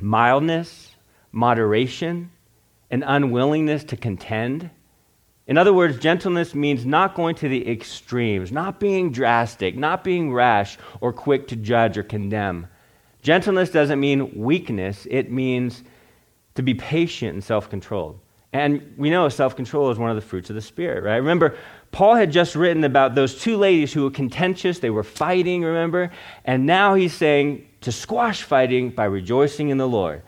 mildness, 0.00 0.96
moderation, 1.32 2.30
an 2.90 3.02
unwillingness 3.02 3.84
to 3.84 3.96
contend. 3.96 4.70
In 5.46 5.56
other 5.56 5.72
words, 5.72 5.98
gentleness 5.98 6.54
means 6.54 6.84
not 6.84 7.14
going 7.14 7.34
to 7.36 7.48
the 7.48 7.68
extremes, 7.68 8.52
not 8.52 8.78
being 8.78 9.10
drastic, 9.10 9.76
not 9.76 10.04
being 10.04 10.32
rash 10.32 10.76
or 11.00 11.12
quick 11.12 11.48
to 11.48 11.56
judge 11.56 11.96
or 11.96 12.02
condemn. 12.02 12.66
Gentleness 13.22 13.70
doesn't 13.70 13.98
mean 13.98 14.36
weakness, 14.36 15.06
it 15.10 15.30
means 15.30 15.82
to 16.54 16.62
be 16.62 16.74
patient 16.74 17.34
and 17.34 17.42
self 17.42 17.70
controlled. 17.70 18.20
And 18.58 18.94
we 18.96 19.10
know 19.10 19.28
self 19.28 19.56
control 19.56 19.90
is 19.90 19.98
one 19.98 20.10
of 20.10 20.16
the 20.16 20.22
fruits 20.22 20.50
of 20.50 20.56
the 20.56 20.62
Spirit, 20.62 21.04
right? 21.04 21.16
Remember, 21.16 21.56
Paul 21.92 22.16
had 22.16 22.30
just 22.30 22.54
written 22.54 22.84
about 22.84 23.14
those 23.14 23.40
two 23.40 23.56
ladies 23.56 23.92
who 23.92 24.02
were 24.04 24.10
contentious, 24.10 24.78
they 24.78 24.90
were 24.90 25.04
fighting, 25.04 25.62
remember? 25.62 26.10
And 26.44 26.66
now 26.66 26.94
he's 26.94 27.14
saying 27.14 27.66
to 27.82 27.92
squash 27.92 28.42
fighting 28.42 28.90
by 28.90 29.04
rejoicing 29.04 29.70
in 29.70 29.78
the 29.78 29.88
Lord. 29.88 30.22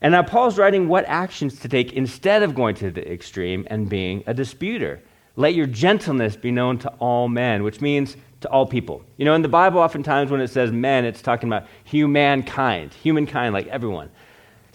And 0.00 0.12
now 0.12 0.22
Paul's 0.22 0.58
writing 0.58 0.88
what 0.88 1.04
actions 1.06 1.58
to 1.60 1.68
take 1.68 1.92
instead 1.92 2.42
of 2.42 2.54
going 2.54 2.74
to 2.76 2.90
the 2.90 3.10
extreme 3.10 3.66
and 3.68 3.88
being 3.88 4.22
a 4.26 4.34
disputer. 4.34 5.00
Let 5.36 5.54
your 5.54 5.66
gentleness 5.66 6.36
be 6.36 6.50
known 6.50 6.78
to 6.78 6.88
all 6.98 7.28
men, 7.28 7.62
which 7.62 7.80
means 7.80 8.16
to 8.40 8.48
all 8.48 8.66
people. 8.66 9.02
You 9.16 9.24
know, 9.24 9.34
in 9.34 9.42
the 9.42 9.48
Bible, 9.48 9.80
oftentimes 9.80 10.30
when 10.30 10.40
it 10.40 10.48
says 10.48 10.70
men, 10.70 11.04
it's 11.04 11.22
talking 11.22 11.48
about 11.48 11.66
humankind, 11.84 12.92
humankind, 12.94 13.54
like 13.54 13.66
everyone. 13.68 14.10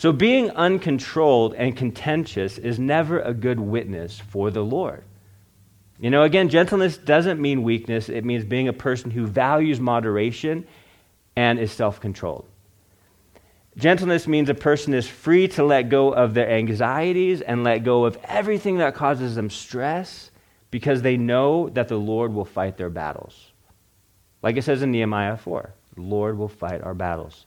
So 0.03 0.11
being 0.11 0.51
uncontrolled 0.51 1.53
and 1.53 1.77
contentious 1.77 2.57
is 2.57 2.77
never 2.77 3.21
a 3.21 3.33
good 3.33 3.57
witness 3.57 4.19
for 4.19 4.51
the 4.51 4.61
Lord. 4.61 5.05
You 5.97 6.09
know, 6.09 6.23
again, 6.23 6.49
gentleness 6.49 6.97
doesn't 6.97 7.39
mean 7.39 7.63
weakness, 7.63 8.09
it 8.09 8.25
means 8.25 8.43
being 8.43 8.67
a 8.67 8.73
person 8.73 9.11
who 9.11 9.25
values 9.25 9.79
moderation 9.79 10.67
and 11.37 11.57
is 11.57 11.71
self 11.71 12.01
controlled. 12.01 12.45
Gentleness 13.77 14.27
means 14.27 14.49
a 14.49 14.53
person 14.53 14.93
is 14.93 15.07
free 15.07 15.47
to 15.47 15.63
let 15.63 15.87
go 15.87 16.13
of 16.13 16.33
their 16.33 16.49
anxieties 16.49 17.39
and 17.39 17.63
let 17.63 17.85
go 17.85 18.03
of 18.03 18.17
everything 18.25 18.79
that 18.79 18.95
causes 18.95 19.35
them 19.35 19.49
stress 19.49 20.31
because 20.69 21.01
they 21.01 21.15
know 21.15 21.69
that 21.69 21.87
the 21.87 21.95
Lord 21.95 22.33
will 22.33 22.43
fight 22.43 22.75
their 22.75 22.89
battles. 22.89 23.53
Like 24.41 24.57
it 24.57 24.65
says 24.65 24.81
in 24.81 24.91
Nehemiah 24.91 25.37
4, 25.37 25.73
the 25.95 26.01
Lord 26.01 26.37
will 26.37 26.49
fight 26.49 26.81
our 26.81 26.93
battles. 26.93 27.45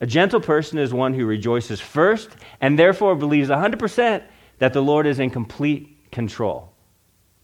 A 0.00 0.06
gentle 0.06 0.40
person 0.40 0.78
is 0.78 0.94
one 0.94 1.14
who 1.14 1.26
rejoices 1.26 1.80
first 1.80 2.30
and 2.60 2.78
therefore 2.78 3.16
believes 3.16 3.48
100% 3.48 4.22
that 4.58 4.72
the 4.72 4.82
Lord 4.82 5.06
is 5.06 5.18
in 5.18 5.30
complete 5.30 6.10
control. 6.12 6.72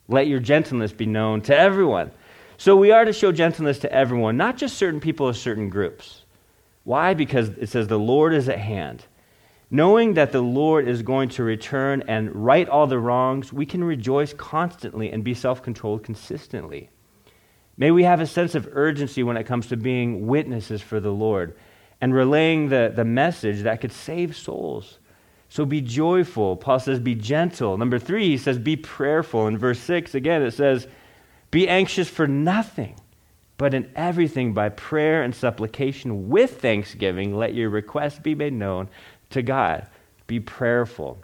Let 0.07 0.29
your 0.29 0.41
gentleness 0.41 0.93
be 0.93 1.07
known 1.07 1.41
to 1.43 1.57
everyone. 1.57 2.13
So 2.57 2.77
we 2.77 2.93
are 2.93 3.05
to 3.05 3.13
show 3.13 3.33
gentleness 3.33 3.81
to 3.81 3.93
everyone, 3.93 4.37
not 4.37 4.57
just 4.57 4.77
certain 4.77 5.01
people 5.01 5.27
or 5.27 5.35
certain 5.35 5.69
groups. 5.69 6.25
Why? 6.85 7.15
Because 7.15 7.49
it 7.49 7.69
says 7.69 7.89
the 7.89 7.99
Lord 7.99 8.33
is 8.35 8.49
at 8.49 8.59
hand. 8.59 9.05
Knowing 9.71 10.15
that 10.15 10.31
the 10.31 10.43
Lord 10.43 10.87
is 10.87 11.03
going 11.03 11.31
to 11.31 11.43
return 11.43 12.05
and 12.07 12.33
right 12.35 12.69
all 12.69 12.87
the 12.87 12.99
wrongs, 12.99 13.53
we 13.53 13.67
can 13.67 13.83
rejoice 13.83 14.33
constantly 14.33 15.11
and 15.11 15.25
be 15.25 15.35
self 15.35 15.63
controlled 15.63 16.05
consistently. 16.05 16.91
May 17.77 17.91
we 17.91 18.05
have 18.05 18.21
a 18.21 18.27
sense 18.27 18.55
of 18.55 18.69
urgency 18.71 19.25
when 19.25 19.37
it 19.37 19.45
comes 19.45 19.67
to 19.69 19.77
being 19.77 20.29
witnesses 20.29 20.81
for 20.81 21.01
the 21.01 21.11
Lord 21.11 21.57
and 22.05 22.13
relaying 22.13 22.69
the, 22.69 22.93
the 22.95 23.05
message 23.05 23.63
that 23.63 23.81
could 23.81 23.91
save 23.91 24.37
souls. 24.37 24.99
So 25.49 25.65
be 25.65 25.81
joyful. 25.81 26.55
Paul 26.55 26.79
says, 26.79 27.01
be 27.01 27.15
gentle. 27.15 27.79
Number 27.79 27.99
three, 27.99 28.29
he 28.29 28.37
says, 28.37 28.59
be 28.59 28.77
prayerful. 28.77 29.47
In 29.47 29.57
verse 29.57 29.79
six, 29.79 30.15
again, 30.15 30.43
it 30.43 30.51
says, 30.51 30.87
be 31.51 31.67
anxious 31.67 32.11
for 32.11 32.27
nothing, 32.27 32.97
but 33.57 33.73
in 33.73 33.91
everything 33.97 34.53
by 34.53 34.69
prayer 34.69 35.23
and 35.23 35.35
supplication 35.35 36.29
with 36.29 36.61
thanksgiving, 36.61 37.35
let 37.35 37.55
your 37.55 37.71
requests 37.71 38.19
be 38.19 38.35
made 38.35 38.53
known 38.53 38.91
to 39.31 39.41
God. 39.41 39.87
Be 40.27 40.41
prayerful. 40.41 41.17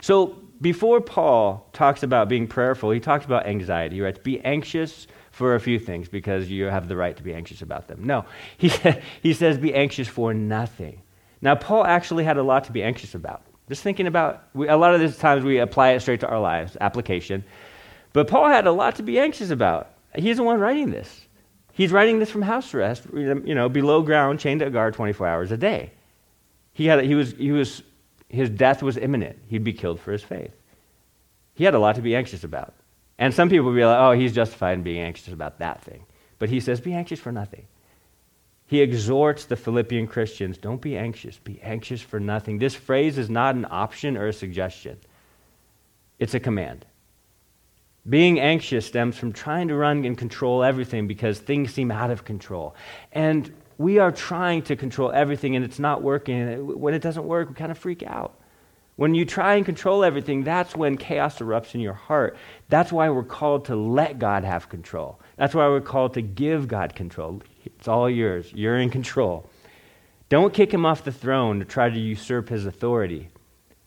So 0.00 0.36
before 0.60 1.00
Paul 1.00 1.68
talks 1.72 2.02
about 2.02 2.28
being 2.28 2.48
prayerful, 2.48 2.90
he 2.90 2.98
talks 2.98 3.24
about 3.24 3.46
anxiety. 3.46 3.96
He 3.96 4.02
writes, 4.02 4.18
be 4.18 4.40
anxious 4.40 5.06
for 5.36 5.54
a 5.54 5.60
few 5.60 5.78
things 5.78 6.08
because 6.08 6.48
you 6.48 6.64
have 6.64 6.88
the 6.88 6.96
right 6.96 7.14
to 7.14 7.22
be 7.22 7.34
anxious 7.34 7.60
about 7.60 7.88
them. 7.88 8.02
No, 8.02 8.24
he, 8.56 8.72
he 9.22 9.34
says 9.34 9.58
be 9.58 9.74
anxious 9.74 10.08
for 10.08 10.32
nothing. 10.32 11.02
Now, 11.42 11.54
Paul 11.54 11.84
actually 11.84 12.24
had 12.24 12.38
a 12.38 12.42
lot 12.42 12.64
to 12.64 12.72
be 12.72 12.82
anxious 12.82 13.14
about. 13.14 13.42
Just 13.68 13.82
thinking 13.82 14.06
about, 14.06 14.44
we, 14.54 14.66
a 14.68 14.76
lot 14.78 14.94
of 14.94 15.00
these 15.00 15.18
times 15.18 15.44
we 15.44 15.58
apply 15.58 15.90
it 15.90 16.00
straight 16.00 16.20
to 16.20 16.28
our 16.28 16.40
lives, 16.40 16.78
application. 16.80 17.44
But 18.14 18.28
Paul 18.28 18.48
had 18.48 18.66
a 18.66 18.72
lot 18.72 18.96
to 18.96 19.02
be 19.02 19.18
anxious 19.18 19.50
about. 19.50 19.90
He's 20.14 20.38
the 20.38 20.42
one 20.42 20.58
writing 20.58 20.90
this. 20.90 21.26
He's 21.74 21.92
writing 21.92 22.18
this 22.18 22.30
from 22.30 22.40
house 22.40 22.72
arrest, 22.72 23.02
you 23.12 23.54
know, 23.54 23.68
below 23.68 24.00
ground, 24.00 24.40
chained 24.40 24.60
to 24.60 24.68
a 24.68 24.70
guard 24.70 24.94
24 24.94 25.28
hours 25.28 25.52
a 25.52 25.58
day. 25.58 25.92
He, 26.72 26.86
had, 26.86 27.04
he, 27.04 27.14
was, 27.14 27.32
he 27.32 27.52
was, 27.52 27.82
his 28.30 28.48
death 28.48 28.82
was 28.82 28.96
imminent. 28.96 29.38
He'd 29.48 29.64
be 29.64 29.74
killed 29.74 30.00
for 30.00 30.12
his 30.12 30.22
faith. 30.22 30.54
He 31.52 31.64
had 31.64 31.74
a 31.74 31.78
lot 31.78 31.96
to 31.96 32.00
be 32.00 32.16
anxious 32.16 32.42
about. 32.42 32.72
And 33.18 33.32
some 33.32 33.48
people 33.48 33.66
will 33.66 33.74
be 33.74 33.84
like, 33.84 33.98
oh, 33.98 34.12
he's 34.12 34.34
justified 34.34 34.74
in 34.74 34.82
being 34.82 35.02
anxious 35.02 35.32
about 35.32 35.58
that 35.58 35.82
thing. 35.82 36.04
But 36.38 36.50
he 36.50 36.60
says, 36.60 36.80
be 36.80 36.92
anxious 36.92 37.18
for 37.18 37.32
nothing. 37.32 37.66
He 38.66 38.80
exhorts 38.80 39.44
the 39.44 39.56
Philippian 39.56 40.06
Christians, 40.08 40.58
don't 40.58 40.80
be 40.80 40.98
anxious, 40.98 41.38
be 41.38 41.60
anxious 41.62 42.02
for 42.02 42.18
nothing. 42.18 42.58
This 42.58 42.74
phrase 42.74 43.16
is 43.16 43.30
not 43.30 43.54
an 43.54 43.66
option 43.70 44.16
or 44.16 44.26
a 44.26 44.32
suggestion. 44.32 44.98
it's 46.18 46.34
a 46.34 46.40
command. 46.40 46.84
Being 48.08 48.40
anxious 48.40 48.86
stems 48.86 49.16
from 49.18 49.32
trying 49.32 49.68
to 49.68 49.74
run 49.74 50.04
and 50.04 50.16
control 50.16 50.62
everything 50.62 51.06
because 51.06 51.38
things 51.38 51.74
seem 51.74 51.90
out 51.90 52.10
of 52.10 52.24
control. 52.24 52.74
And 53.12 53.52
we 53.78 53.98
are 53.98 54.12
trying 54.12 54.62
to 54.62 54.76
control 54.76 55.10
everything 55.12 55.56
and 55.56 55.64
it's 55.64 55.78
not 55.78 56.02
working. 56.02 56.66
When 56.80 56.94
it 56.94 57.02
doesn't 57.02 57.24
work, 57.24 57.48
we 57.48 57.54
kind 57.54 57.70
of 57.70 57.78
freak 57.78 58.02
out. 58.04 58.35
When 58.96 59.14
you 59.14 59.26
try 59.26 59.56
and 59.56 59.66
control 59.66 60.02
everything, 60.02 60.42
that's 60.42 60.74
when 60.74 60.96
chaos 60.96 61.38
erupts 61.38 61.74
in 61.74 61.82
your 61.82 61.92
heart. 61.92 62.36
That's 62.70 62.90
why 62.90 63.10
we're 63.10 63.24
called 63.24 63.66
to 63.66 63.76
let 63.76 64.18
God 64.18 64.42
have 64.42 64.70
control. 64.70 65.20
That's 65.36 65.54
why 65.54 65.68
we're 65.68 65.82
called 65.82 66.14
to 66.14 66.22
give 66.22 66.66
God 66.66 66.94
control. 66.94 67.42
It's 67.66 67.88
all 67.88 68.08
yours. 68.08 68.50
You're 68.54 68.78
in 68.78 68.88
control. 68.88 69.50
Don't 70.30 70.54
kick 70.54 70.72
him 70.72 70.86
off 70.86 71.04
the 71.04 71.12
throne 71.12 71.58
to 71.58 71.66
try 71.66 71.90
to 71.90 71.98
usurp 71.98 72.48
his 72.48 72.64
authority. 72.64 73.28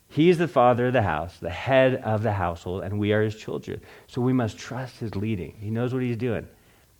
He's 0.10 0.38
the 0.38 0.48
father 0.48 0.88
of 0.88 0.94
the 0.94 1.02
house, 1.02 1.38
the 1.40 1.50
head 1.50 1.96
of 2.04 2.22
the 2.22 2.32
household, 2.32 2.84
and 2.84 3.00
we 3.00 3.12
are 3.12 3.24
his 3.24 3.36
children. 3.36 3.82
So 4.08 4.22
we 4.22 4.34
must 4.34 4.58
trust 4.60 4.98
his 5.00 5.16
leading. 5.16 5.56
He 5.60 5.72
knows 5.72 5.92
what 5.92 6.04
he's 6.04 6.18
doing. 6.18 6.48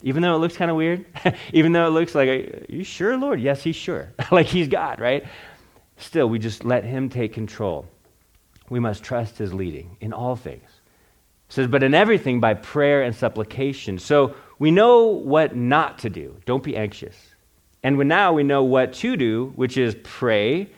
Even 0.02 0.24
though 0.24 0.36
it 0.36 0.40
looks 0.40 0.58
kind 0.58 0.72
of 0.72 0.78
weird, 0.78 1.06
even 1.54 1.74
though 1.74 1.86
it 1.86 1.92
looks 1.92 2.16
like, 2.16 2.28
are 2.28 2.66
you 2.70 2.84
sure, 2.84 3.18
Lord? 3.18 3.40
Yes, 3.40 3.62
he's 3.62 3.76
sure. 3.76 4.14
like 4.32 4.48
he's 4.48 4.68
God, 4.68 5.00
right? 5.00 5.26
Still, 5.98 6.28
we 6.28 6.40
just 6.40 6.66
let 6.66 6.84
him 6.84 7.10
take 7.10 7.34
control. 7.34 7.86
We 8.70 8.80
must 8.80 9.04
trust 9.04 9.38
his 9.38 9.54
leading 9.54 9.98
in 10.00 10.14
all 10.14 10.36
things. 10.36 10.70
It 11.50 11.54
says, 11.54 11.68
but 11.68 11.84
in 11.84 11.94
everything 11.94 12.40
by 12.40 12.54
prayer 12.54 13.02
and 13.02 13.16
supplication. 13.16 13.98
So 13.98 14.36
we 14.60 14.72
know 14.72 15.08
what 15.08 15.56
not 15.56 16.00
to 16.00 16.10
do. 16.10 16.36
Don't 16.46 16.64
be 16.64 16.78
anxious. 16.78 17.16
And 17.84 17.98
now 17.98 18.34
we 18.34 18.44
know 18.44 18.64
what 18.64 18.94
to 18.94 19.16
do, 19.16 19.54
which 19.56 19.78
is 19.78 19.96
pray 20.04 20.70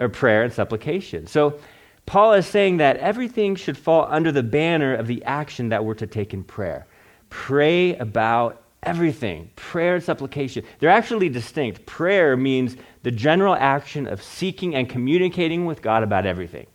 or 0.00 0.08
prayer 0.08 0.42
and 0.42 0.52
supplication. 0.52 1.26
So 1.26 1.60
Paul 2.06 2.32
is 2.32 2.46
saying 2.46 2.78
that 2.78 2.96
everything 2.96 3.54
should 3.54 3.76
fall 3.76 4.06
under 4.08 4.32
the 4.32 4.42
banner 4.42 4.94
of 4.94 5.06
the 5.06 5.22
action 5.24 5.68
that 5.68 5.84
we're 5.84 5.94
to 5.94 6.06
take 6.06 6.32
in 6.32 6.42
prayer. 6.42 6.86
Pray 7.28 7.94
about 7.96 8.62
everything. 8.82 9.50
Prayer 9.56 9.96
and 9.96 10.02
supplication. 10.02 10.64
They're 10.78 10.88
actually 10.88 11.28
distinct. 11.28 11.84
Prayer 11.84 12.36
means 12.36 12.76
the 13.02 13.10
general 13.10 13.54
action 13.54 14.06
of 14.06 14.22
seeking 14.22 14.74
and 14.74 14.88
communicating 14.88 15.66
with 15.66 15.82
God 15.82 16.02
about 16.02 16.24
everything. 16.24 16.66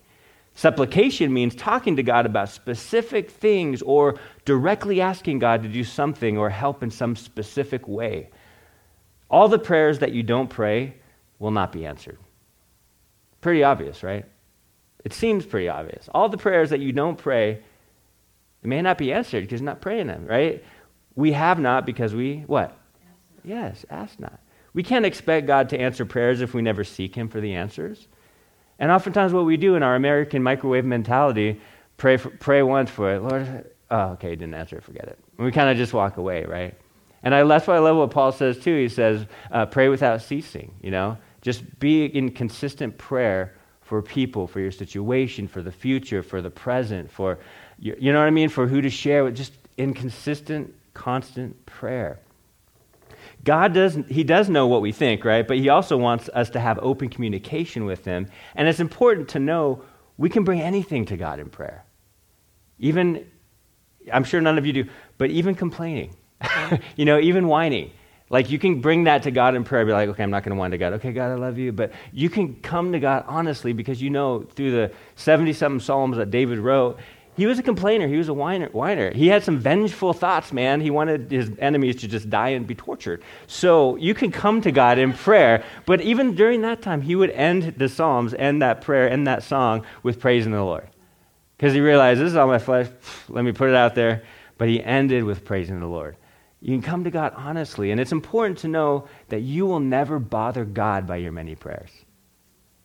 Supplication 0.56 1.34
means 1.34 1.56
talking 1.56 1.96
to 1.96 2.04
God 2.04 2.26
about 2.26 2.50
specific 2.50 3.32
things 3.32 3.82
or 3.82 4.20
directly 4.46 5.02
asking 5.02 5.40
God 5.40 5.64
to 5.64 5.70
do 5.70 5.84
something 5.84 6.38
or 6.38 6.50
help 6.50 6.84
in 6.84 6.92
some 6.92 7.16
specific 7.16 7.88
way. 7.88 8.30
All 9.30 9.48
the 9.48 9.58
prayers 9.58 10.00
that 10.00 10.12
you 10.12 10.22
don't 10.22 10.50
pray 10.50 10.96
will 11.40 11.52
not 11.52 11.72
be 11.72 11.86
answered. 11.86 12.20
Pretty 13.42 13.64
obvious, 13.64 14.04
right? 14.04 14.26
It 15.04 15.14
seems 15.14 15.46
pretty 15.46 15.70
obvious. 15.70 16.08
All 16.14 16.30
the 16.30 16.38
prayers 16.38 16.70
that 16.70 16.80
you 16.80 16.92
don't 16.92 17.18
pray, 17.18 17.52
it 17.54 18.68
may 18.68 18.82
not 18.82 18.98
be 18.98 19.12
answered 19.12 19.42
because 19.42 19.60
you're 19.60 19.66
not 19.66 19.82
praying 19.82 20.08
them, 20.08 20.28
right? 20.28 20.64
We 21.16 21.34
have 21.34 21.60
not 21.60 21.86
because 21.86 22.14
we, 22.14 22.44
what? 22.48 22.78
Yes, 23.44 23.86
ask 23.90 24.20
not. 24.20 24.40
We 24.74 24.84
can't 24.84 25.06
expect 25.06 25.48
God 25.48 25.70
to 25.70 25.80
answer 25.80 26.06
prayers 26.06 26.42
if 26.42 26.54
we 26.54 26.62
never 26.62 26.84
seek 26.84 27.16
Him 27.16 27.28
for 27.28 27.42
the 27.42 27.54
answers. 27.54 28.08
And 28.80 28.92
oftentimes, 28.92 29.34
what 29.34 29.46
we 29.46 29.58
do 29.58 29.76
in 29.76 29.84
our 29.84 29.96
American 29.96 30.44
microwave 30.44 30.86
mentality, 30.86 31.62
pray, 31.98 32.18
for, 32.18 32.30
pray 32.30 32.64
once 32.64 32.90
for 32.90 33.14
it, 33.14 33.22
Lord, 33.22 33.70
oh, 33.92 34.02
okay, 34.12 34.30
didn't 34.30 34.56
answer 34.56 34.78
it, 34.78 34.84
forget 34.84 35.06
it. 35.06 35.20
And 35.38 35.46
we 35.46 35.52
kind 35.52 35.70
of 35.70 35.78
just 35.78 35.94
walk 35.94 36.18
away, 36.18 36.46
right? 36.46 36.76
And 37.24 37.34
I, 37.34 37.44
that's 37.44 37.68
why 37.68 37.76
I 37.76 37.80
love 37.80 37.98
what 37.98 38.12
Paul 38.12 38.32
says 38.32 38.60
too. 38.60 38.76
He 38.76 38.90
says, 38.90 39.26
uh, 39.52 39.66
pray 39.66 39.90
without 39.90 40.22
ceasing, 40.22 40.74
you 40.82 40.92
know? 40.92 41.18
Just 41.42 41.80
be 41.80 42.06
in 42.06 42.32
consistent 42.32 42.98
prayer 42.98 43.56
for 43.82 44.02
people, 44.02 44.48
for 44.48 44.60
your 44.60 44.72
situation, 44.72 45.48
for 45.48 45.62
the 45.62 45.72
future, 45.72 46.24
for 46.24 46.42
the 46.42 46.50
present, 46.50 47.12
for, 47.12 47.40
you, 47.80 47.96
you 48.00 48.12
know 48.12 48.20
what 48.20 48.28
I 48.28 48.32
mean? 48.32 48.50
For 48.50 48.68
who 48.68 48.82
to 48.82 48.90
share 48.90 49.24
with, 49.24 49.36
just 49.36 49.54
in 49.78 49.94
consistent, 49.94 50.74
constant 50.94 51.66
prayer. 51.66 52.20
God 53.44 53.74
does, 53.74 53.98
he 54.08 54.24
does 54.24 54.50
know 54.50 54.68
what 54.68 54.82
we 54.82 54.92
think, 54.92 55.26
right? 55.26 55.46
But 55.46 55.58
he 55.58 55.70
also 55.70 55.98
wants 55.98 56.30
us 56.30 56.50
to 56.52 56.60
have 56.60 56.80
open 56.82 57.10
communication 57.10 57.86
with 57.86 58.06
him. 58.06 58.28
And 58.56 58.68
it's 58.68 58.80
important 58.80 59.30
to 59.30 59.40
know 59.40 59.84
we 60.18 60.30
can 60.30 60.44
bring 60.44 60.62
anything 60.62 61.06
to 61.06 61.18
God 61.18 61.40
in 61.40 61.50
prayer. 61.50 61.84
Even, 62.80 63.26
I'm 64.12 64.24
sure 64.24 64.40
none 64.40 64.58
of 64.58 64.66
you 64.66 64.74
do, 64.74 64.86
but 65.18 65.30
even 65.30 65.56
complaining, 65.56 66.16
you 66.96 67.06
know, 67.06 67.20
even 67.20 67.48
whining. 67.48 67.92
Like 68.30 68.50
you 68.50 68.58
can 68.58 68.80
bring 68.82 69.04
that 69.04 69.24
to 69.24 69.32
God 69.32 69.56
in 69.56 69.64
prayer, 69.64 69.86
be 69.86 69.92
like, 69.92 70.10
okay, 70.10 70.24
I'm 70.24 70.32
not 70.32 70.44
going 70.44 70.56
to 70.56 70.60
whine 70.60 70.72
to 70.72 70.78
God. 70.78 70.94
Okay, 70.94 71.12
God, 71.12 71.32
I 71.32 71.36
love 71.36 71.58
you. 71.58 71.72
But 71.72 71.92
you 72.12 72.30
can 72.30 72.56
come 72.62 72.94
to 72.94 73.00
God 73.00 73.26
honestly 73.28 73.74
because 73.74 74.02
you 74.02 74.10
know 74.10 74.42
through 74.42 74.72
the 74.72 74.92
70 75.16 75.54
something 75.54 75.80
Psalms 75.80 76.18
that 76.18 76.32
David 76.32 76.60
wrote, 76.60 77.00
he 77.36 77.46
was 77.46 77.60
a 77.60 77.64
complainer. 77.64 78.08
He 78.08 78.18
was 78.18 78.30
a 78.30 78.34
whiner, 78.34 78.68
whiner. 78.70 79.14
He 79.14 79.28
had 79.28 79.44
some 79.44 79.58
vengeful 79.58 80.14
thoughts, 80.14 80.54
man. 80.54 80.82
He 80.82 80.90
wanted 80.90 81.32
his 81.32 81.52
enemies 81.60 81.96
to 81.98 82.08
just 82.08 82.30
die 82.30 82.50
and 82.50 82.68
be 82.68 82.76
tortured. 82.76 83.24
So 83.48 83.96
you 83.96 84.14
can 84.14 84.32
come 84.32 84.62
to 84.62 84.72
God 84.72 84.98
in 85.00 85.14
prayer, 85.14 85.64
but 85.86 86.02
even 86.02 86.36
during 86.36 86.62
that 86.62 86.82
time, 86.82 87.02
he 87.02 87.16
would 87.16 87.32
end 87.32 87.76
the 87.78 87.90
Psalms, 87.90 88.34
end 88.34 88.62
that 88.62 88.82
prayer, 88.82 89.10
end 89.10 89.28
that 89.28 89.44
song 89.44 89.86
with 90.04 90.20
praising 90.20 90.52
the 90.52 90.64
Lord. 90.64 90.88
Because 91.58 91.74
he 91.74 91.80
realized, 91.80 92.20
this 92.20 92.28
is 92.28 92.36
all 92.36 92.48
my 92.48 92.60
flesh. 92.60 92.88
Let 93.30 93.46
me 93.46 93.52
put 93.52 93.70
it 93.70 93.76
out 93.76 93.96
there. 93.96 94.24
But 94.58 94.68
he 94.68 94.84
ended 94.84 95.24
with 95.24 95.46
praising 95.46 95.80
the 95.80 95.88
Lord. 95.88 96.18
You 96.62 96.74
can 96.74 96.82
come 96.82 97.04
to 97.04 97.12
God 97.12 97.34
honestly. 97.36 97.92
And 97.92 98.00
it's 98.00 98.12
important 98.12 98.60
to 98.60 98.68
know 98.68 99.08
that 99.30 99.42
you 99.42 99.66
will 99.66 99.80
never 99.80 100.20
bother 100.20 100.66
God 100.66 101.08
by 101.08 101.18
your 101.18 101.32
many 101.32 101.56
prayers. 101.56 101.90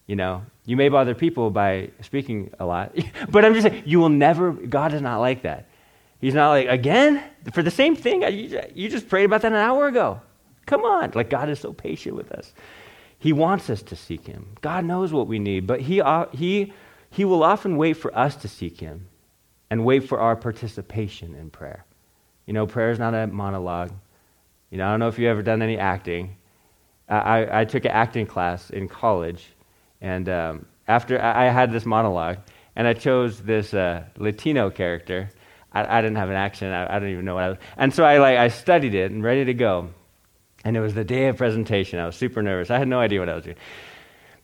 You 0.08 0.16
know, 0.16 0.42
you 0.64 0.76
may 0.76 0.88
bother 0.88 1.14
people 1.14 1.50
by 1.50 1.90
speaking 2.00 2.50
a 2.58 2.66
lot, 2.66 2.96
but 3.28 3.44
I'm 3.44 3.54
just 3.54 3.68
saying, 3.68 3.84
you 3.86 4.00
will 4.00 4.08
never, 4.08 4.50
God 4.52 4.92
is 4.94 5.02
not 5.02 5.18
like 5.18 5.42
that. 5.42 5.68
He's 6.20 6.34
not 6.34 6.48
like, 6.48 6.66
again? 6.66 7.22
For 7.52 7.62
the 7.62 7.70
same 7.70 7.94
thing? 7.94 8.22
You 8.74 8.88
just 8.88 9.08
prayed 9.08 9.24
about 9.24 9.42
that 9.42 9.52
an 9.52 9.58
hour 9.58 9.86
ago. 9.86 10.20
Come 10.66 10.82
on. 10.82 11.12
Like, 11.14 11.30
God 11.30 11.48
is 11.48 11.60
so 11.60 11.72
patient 11.72 12.16
with 12.16 12.32
us. 12.32 12.52
He 13.18 13.32
wants 13.32 13.70
us 13.70 13.82
to 13.82 13.96
seek 13.96 14.26
Him. 14.26 14.56
God 14.60 14.84
knows 14.84 15.12
what 15.12 15.28
we 15.28 15.38
need, 15.38 15.66
but 15.66 15.80
He, 15.80 16.00
uh, 16.00 16.26
he, 16.32 16.72
he 17.10 17.24
will 17.24 17.44
often 17.44 17.76
wait 17.76 17.94
for 17.94 18.16
us 18.16 18.34
to 18.36 18.48
seek 18.48 18.80
Him 18.80 19.08
and 19.70 19.84
wait 19.84 20.08
for 20.08 20.18
our 20.18 20.34
participation 20.34 21.34
in 21.34 21.50
prayer. 21.50 21.84
You 22.46 22.54
know, 22.54 22.66
prayer 22.66 22.90
is 22.90 22.98
not 22.98 23.14
a 23.14 23.26
monologue. 23.26 23.92
You 24.70 24.78
know, 24.78 24.86
I 24.86 24.90
don't 24.90 25.00
know 25.00 25.08
if 25.08 25.18
you've 25.18 25.28
ever 25.28 25.42
done 25.42 25.62
any 25.62 25.78
acting. 25.78 26.36
I, 27.08 27.60
I 27.60 27.64
took 27.64 27.84
an 27.84 27.90
acting 27.90 28.26
class 28.26 28.70
in 28.70 28.88
college, 28.88 29.46
and 30.00 30.28
um, 30.28 30.66
after 30.86 31.20
I, 31.20 31.48
had 31.48 31.72
this 31.72 31.84
monologue, 31.84 32.38
and 32.76 32.86
I 32.86 32.94
chose 32.94 33.40
this 33.40 33.74
uh, 33.74 34.04
Latino 34.16 34.70
character. 34.70 35.30
I, 35.72 35.98
I, 35.98 36.00
didn't 36.00 36.16
have 36.16 36.30
an 36.30 36.36
accent. 36.36 36.72
I, 36.72 36.96
I 36.96 36.98
don't 36.98 37.10
even 37.10 37.24
know 37.24 37.34
what 37.34 37.44
I 37.44 37.48
was. 37.50 37.58
And 37.76 37.92
so 37.92 38.04
I 38.04 38.18
like 38.18 38.38
I 38.38 38.48
studied 38.48 38.94
it 38.94 39.10
and 39.10 39.22
ready 39.22 39.44
to 39.44 39.54
go. 39.54 39.90
And 40.64 40.76
it 40.76 40.80
was 40.80 40.94
the 40.94 41.04
day 41.04 41.28
of 41.28 41.36
presentation. 41.36 41.98
I 41.98 42.06
was 42.06 42.16
super 42.16 42.42
nervous. 42.42 42.70
I 42.70 42.78
had 42.78 42.88
no 42.88 43.00
idea 43.00 43.20
what 43.20 43.28
I 43.28 43.34
was 43.34 43.44
doing. 43.44 43.56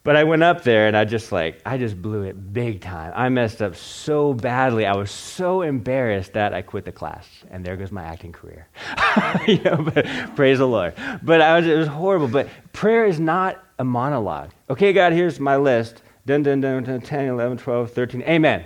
But 0.04 0.16
I 0.16 0.24
went 0.24 0.42
up 0.42 0.64
there 0.64 0.86
and 0.86 0.94
I 0.94 1.06
just 1.06 1.32
like, 1.32 1.62
I 1.64 1.78
just 1.78 2.00
blew 2.00 2.24
it 2.24 2.52
big 2.52 2.82
time. 2.82 3.14
I 3.16 3.30
messed 3.30 3.62
up 3.62 3.74
so 3.74 4.34
badly. 4.34 4.84
I 4.84 4.94
was 4.94 5.10
so 5.10 5.62
embarrassed 5.62 6.34
that 6.34 6.52
I 6.52 6.60
quit 6.60 6.84
the 6.84 6.92
class. 6.92 7.26
And 7.50 7.64
there 7.64 7.74
goes 7.76 7.90
my 7.90 8.04
acting 8.04 8.30
career. 8.32 8.68
you 9.46 9.62
know, 9.62 9.76
but, 9.78 10.04
praise 10.36 10.58
the 10.58 10.68
Lord. 10.68 10.92
But 11.22 11.40
I 11.40 11.58
was, 11.58 11.66
it 11.66 11.78
was 11.78 11.88
horrible. 11.88 12.28
But 12.28 12.48
prayer 12.74 13.06
is 13.06 13.18
not 13.18 13.63
a 13.78 13.84
monologue. 13.84 14.50
Okay, 14.70 14.92
God, 14.92 15.12
here's 15.12 15.40
my 15.40 15.56
list. 15.56 16.02
Dun, 16.26 16.42
dun, 16.42 16.60
dun, 16.60 16.84
dun, 16.84 17.00
10, 17.00 17.26
11, 17.26 17.58
12, 17.58 17.90
13. 17.90 18.22
Amen. 18.22 18.64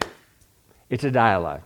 It's 0.90 1.05
a 1.05 1.11
dialogue, 1.11 1.62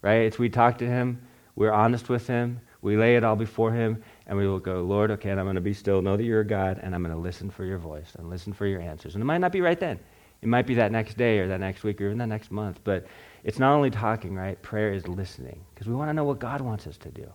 right? 0.00 0.22
It's 0.22 0.38
we 0.38 0.48
talk 0.48 0.78
to 0.78 0.86
Him, 0.86 1.20
we're 1.54 1.72
honest 1.72 2.08
with 2.08 2.26
Him, 2.26 2.60
we 2.80 2.96
lay 2.96 3.16
it 3.16 3.24
all 3.24 3.36
before 3.36 3.72
Him, 3.72 4.02
and 4.26 4.36
we 4.36 4.48
will 4.48 4.58
go, 4.58 4.82
Lord, 4.82 5.10
okay, 5.12 5.30
and 5.30 5.38
I'm 5.38 5.46
going 5.46 5.54
to 5.54 5.60
be 5.60 5.74
still, 5.74 6.02
know 6.02 6.16
that 6.16 6.24
you're 6.24 6.40
a 6.40 6.46
God, 6.46 6.80
and 6.82 6.94
I'm 6.94 7.02
going 7.02 7.14
to 7.14 7.20
listen 7.20 7.50
for 7.50 7.64
your 7.64 7.78
voice 7.78 8.14
and 8.18 8.28
listen 8.28 8.52
for 8.52 8.66
your 8.66 8.80
answers. 8.80 9.14
And 9.14 9.22
it 9.22 9.26
might 9.26 9.38
not 9.38 9.52
be 9.52 9.60
right 9.60 9.78
then. 9.78 10.00
It 10.42 10.48
might 10.48 10.66
be 10.66 10.74
that 10.74 10.90
next 10.90 11.16
day 11.16 11.38
or 11.38 11.46
that 11.48 11.60
next 11.60 11.84
week 11.84 12.00
or 12.00 12.06
even 12.06 12.18
that 12.18 12.26
next 12.26 12.50
month. 12.50 12.80
But 12.82 13.06
it's 13.44 13.60
not 13.60 13.74
only 13.74 13.90
talking, 13.90 14.34
right? 14.34 14.60
Prayer 14.60 14.92
is 14.92 15.06
listening 15.06 15.64
because 15.72 15.86
we 15.86 15.94
want 15.94 16.08
to 16.08 16.14
know 16.14 16.24
what 16.24 16.40
God 16.40 16.60
wants 16.60 16.88
us 16.88 16.96
to 16.98 17.10
do. 17.10 17.30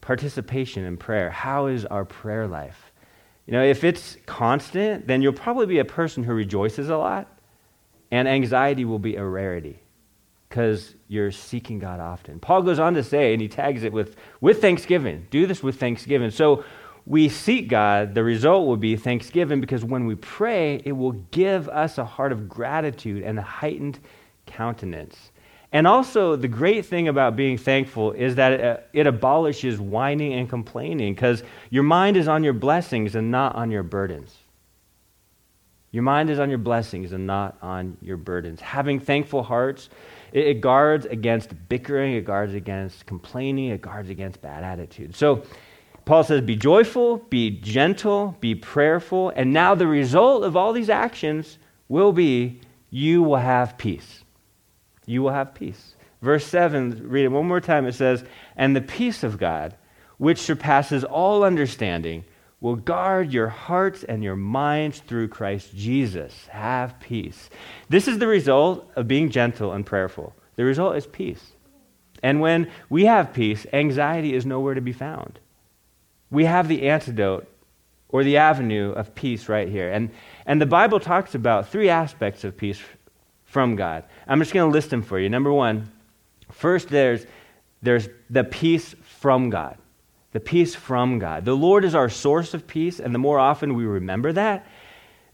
Participation 0.00 0.84
in 0.84 0.96
prayer. 0.96 1.30
How 1.30 1.66
is 1.66 1.84
our 1.86 2.04
prayer 2.04 2.48
life? 2.48 2.87
You 3.48 3.52
know, 3.52 3.64
if 3.64 3.82
it's 3.82 4.18
constant, 4.26 5.06
then 5.06 5.22
you'll 5.22 5.32
probably 5.32 5.64
be 5.64 5.78
a 5.78 5.84
person 5.84 6.22
who 6.22 6.34
rejoices 6.34 6.90
a 6.90 6.98
lot, 6.98 7.34
and 8.10 8.28
anxiety 8.28 8.84
will 8.84 8.98
be 8.98 9.16
a 9.16 9.24
rarity 9.24 9.78
because 10.50 10.94
you're 11.08 11.32
seeking 11.32 11.78
God 11.78 11.98
often. 11.98 12.40
Paul 12.40 12.60
goes 12.60 12.78
on 12.78 12.92
to 12.92 13.02
say, 13.02 13.32
and 13.32 13.40
he 13.40 13.48
tags 13.48 13.84
it 13.84 13.92
with, 13.92 14.16
with 14.42 14.60
thanksgiving. 14.60 15.28
Do 15.30 15.46
this 15.46 15.62
with 15.62 15.80
thanksgiving. 15.80 16.30
So 16.30 16.62
we 17.06 17.30
seek 17.30 17.70
God, 17.70 18.14
the 18.14 18.22
result 18.22 18.66
will 18.66 18.76
be 18.76 18.96
thanksgiving 18.96 19.62
because 19.62 19.82
when 19.82 20.04
we 20.04 20.14
pray, 20.16 20.82
it 20.84 20.92
will 20.92 21.12
give 21.30 21.70
us 21.70 21.96
a 21.96 22.04
heart 22.04 22.32
of 22.32 22.50
gratitude 22.50 23.22
and 23.22 23.38
a 23.38 23.42
heightened 23.42 23.98
countenance. 24.44 25.32
And 25.70 25.86
also, 25.86 26.34
the 26.34 26.48
great 26.48 26.86
thing 26.86 27.08
about 27.08 27.36
being 27.36 27.58
thankful 27.58 28.12
is 28.12 28.36
that 28.36 28.52
it, 28.52 28.60
uh, 28.64 28.76
it 28.94 29.06
abolishes 29.06 29.78
whining 29.78 30.32
and 30.32 30.48
complaining 30.48 31.14
because 31.14 31.42
your 31.68 31.82
mind 31.82 32.16
is 32.16 32.26
on 32.26 32.42
your 32.42 32.54
blessings 32.54 33.14
and 33.14 33.30
not 33.30 33.54
on 33.54 33.70
your 33.70 33.82
burdens. 33.82 34.34
Your 35.90 36.02
mind 36.02 36.30
is 36.30 36.38
on 36.38 36.48
your 36.48 36.58
blessings 36.58 37.12
and 37.12 37.26
not 37.26 37.58
on 37.60 37.96
your 38.00 38.16
burdens. 38.16 38.60
Having 38.60 39.00
thankful 39.00 39.42
hearts, 39.42 39.90
it, 40.32 40.46
it 40.46 40.60
guards 40.60 41.04
against 41.06 41.50
bickering, 41.68 42.14
it 42.14 42.24
guards 42.24 42.54
against 42.54 43.04
complaining, 43.04 43.70
it 43.70 43.82
guards 43.82 44.08
against 44.08 44.40
bad 44.40 44.64
attitudes. 44.64 45.18
So, 45.18 45.42
Paul 46.06 46.24
says, 46.24 46.40
Be 46.40 46.56
joyful, 46.56 47.18
be 47.18 47.50
gentle, 47.50 48.34
be 48.40 48.54
prayerful. 48.54 49.30
And 49.36 49.52
now 49.52 49.74
the 49.74 49.86
result 49.86 50.44
of 50.44 50.56
all 50.56 50.72
these 50.72 50.88
actions 50.88 51.58
will 51.88 52.12
be 52.12 52.60
you 52.88 53.22
will 53.22 53.36
have 53.36 53.76
peace. 53.76 54.24
You 55.08 55.22
will 55.22 55.30
have 55.30 55.54
peace. 55.54 55.94
Verse 56.20 56.44
7, 56.44 57.08
read 57.08 57.24
it 57.24 57.28
one 57.28 57.48
more 57.48 57.60
time. 57.60 57.86
It 57.86 57.94
says, 57.94 58.24
And 58.56 58.76
the 58.76 58.82
peace 58.82 59.22
of 59.22 59.38
God, 59.38 59.74
which 60.18 60.38
surpasses 60.38 61.02
all 61.02 61.44
understanding, 61.44 62.24
will 62.60 62.76
guard 62.76 63.32
your 63.32 63.48
hearts 63.48 64.04
and 64.04 64.22
your 64.22 64.36
minds 64.36 64.98
through 65.00 65.28
Christ 65.28 65.74
Jesus. 65.74 66.46
Have 66.48 67.00
peace. 67.00 67.48
This 67.88 68.06
is 68.06 68.18
the 68.18 68.26
result 68.26 68.90
of 68.96 69.08
being 69.08 69.30
gentle 69.30 69.72
and 69.72 69.86
prayerful. 69.86 70.34
The 70.56 70.64
result 70.64 70.96
is 70.96 71.06
peace. 71.06 71.52
And 72.22 72.40
when 72.40 72.70
we 72.90 73.06
have 73.06 73.32
peace, 73.32 73.64
anxiety 73.72 74.34
is 74.34 74.44
nowhere 74.44 74.74
to 74.74 74.80
be 74.82 74.92
found. 74.92 75.38
We 76.30 76.44
have 76.44 76.68
the 76.68 76.88
antidote 76.88 77.48
or 78.08 78.24
the 78.24 78.38
avenue 78.38 78.90
of 78.90 79.14
peace 79.14 79.48
right 79.48 79.68
here. 79.68 79.90
And, 79.90 80.10
and 80.44 80.60
the 80.60 80.66
Bible 80.66 80.98
talks 80.98 81.34
about 81.34 81.68
three 81.68 81.88
aspects 81.88 82.42
of 82.44 82.56
peace 82.56 82.82
from 83.48 83.76
God. 83.76 84.04
I'm 84.26 84.38
just 84.38 84.54
going 84.54 84.70
to 84.70 84.72
list 84.72 84.90
them 84.90 85.02
for 85.02 85.18
you. 85.18 85.28
Number 85.28 85.52
one, 85.52 85.90
first 86.52 86.88
there's, 86.88 87.26
there's 87.82 88.08
the 88.30 88.44
peace 88.44 88.94
from 89.02 89.50
God 89.50 89.76
the 90.32 90.40
peace 90.40 90.74
from 90.74 91.18
God. 91.18 91.44
The 91.44 91.56
Lord 91.56 91.84
is 91.84 91.94
our 91.94 92.08
source 92.08 92.54
of 92.54 92.66
peace, 92.66 93.00
and 93.00 93.14
the 93.14 93.18
more 93.18 93.38
often 93.38 93.74
we 93.74 93.84
remember 93.84 94.32
that, 94.32 94.66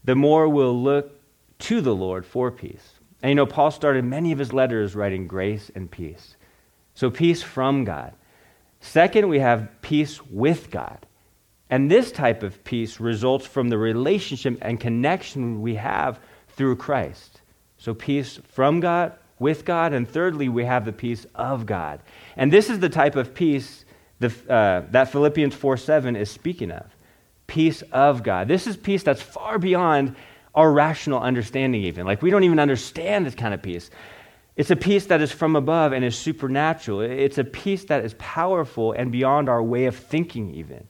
the 0.03 0.15
more 0.15 0.47
we'll 0.47 0.81
look 0.81 1.19
to 1.59 1.81
the 1.81 1.95
Lord 1.95 2.25
for 2.25 2.51
peace. 2.51 2.93
And 3.21 3.29
you 3.29 3.35
know, 3.35 3.45
Paul 3.45 3.71
started 3.71 4.05
many 4.05 4.31
of 4.31 4.39
his 4.39 4.53
letters 4.53 4.95
writing 4.95 5.27
grace 5.27 5.69
and 5.75 5.89
peace. 5.89 6.35
So, 6.93 7.09
peace 7.09 7.41
from 7.41 7.83
God. 7.83 8.13
Second, 8.79 9.27
we 9.27 9.39
have 9.39 9.69
peace 9.81 10.21
with 10.25 10.69
God. 10.71 11.05
And 11.69 11.89
this 11.89 12.11
type 12.11 12.43
of 12.43 12.63
peace 12.63 12.99
results 12.99 13.45
from 13.45 13.69
the 13.69 13.77
relationship 13.77 14.57
and 14.61 14.79
connection 14.79 15.61
we 15.61 15.75
have 15.75 16.19
through 16.49 16.77
Christ. 16.77 17.34
So, 17.85 17.93
peace 17.93 18.39
from 18.47 18.79
God, 18.79 19.13
with 19.37 19.63
God. 19.63 19.93
And 19.93 20.09
thirdly, 20.09 20.49
we 20.49 20.65
have 20.65 20.85
the 20.85 20.91
peace 20.91 21.27
of 21.35 21.67
God. 21.67 21.99
And 22.35 22.51
this 22.51 22.71
is 22.71 22.79
the 22.79 22.89
type 22.89 23.15
of 23.15 23.35
peace 23.35 23.85
the, 24.19 24.33
uh, 24.49 24.87
that 24.89 25.11
Philippians 25.11 25.53
4 25.53 25.77
7 25.77 26.15
is 26.15 26.31
speaking 26.31 26.71
of. 26.71 26.83
Peace 27.45 27.83
of 27.91 28.23
God. 28.23 28.47
This 28.47 28.65
is 28.65 28.75
peace 28.75 29.03
that's 29.03 29.21
far 29.21 29.59
beyond 29.59 30.15
our 30.55 30.71
rational 30.71 31.19
understanding, 31.19 31.83
even. 31.83 32.07
Like, 32.07 32.23
we 32.23 32.31
don't 32.31 32.43
even 32.43 32.57
understand 32.57 33.23
this 33.23 33.35
kind 33.35 33.53
of 33.53 33.61
peace. 33.61 33.91
It's 34.55 34.71
a 34.71 34.75
peace 34.75 35.05
that 35.05 35.21
is 35.21 35.31
from 35.31 35.55
above 35.55 35.91
and 35.91 36.03
is 36.03 36.17
supernatural. 36.17 37.01
It's 37.01 37.37
a 37.37 37.43
peace 37.43 37.83
that 37.83 38.03
is 38.03 38.15
powerful 38.17 38.93
and 38.93 39.11
beyond 39.11 39.47
our 39.47 39.61
way 39.61 39.85
of 39.85 39.95
thinking, 39.95 40.55
even. 40.55 40.87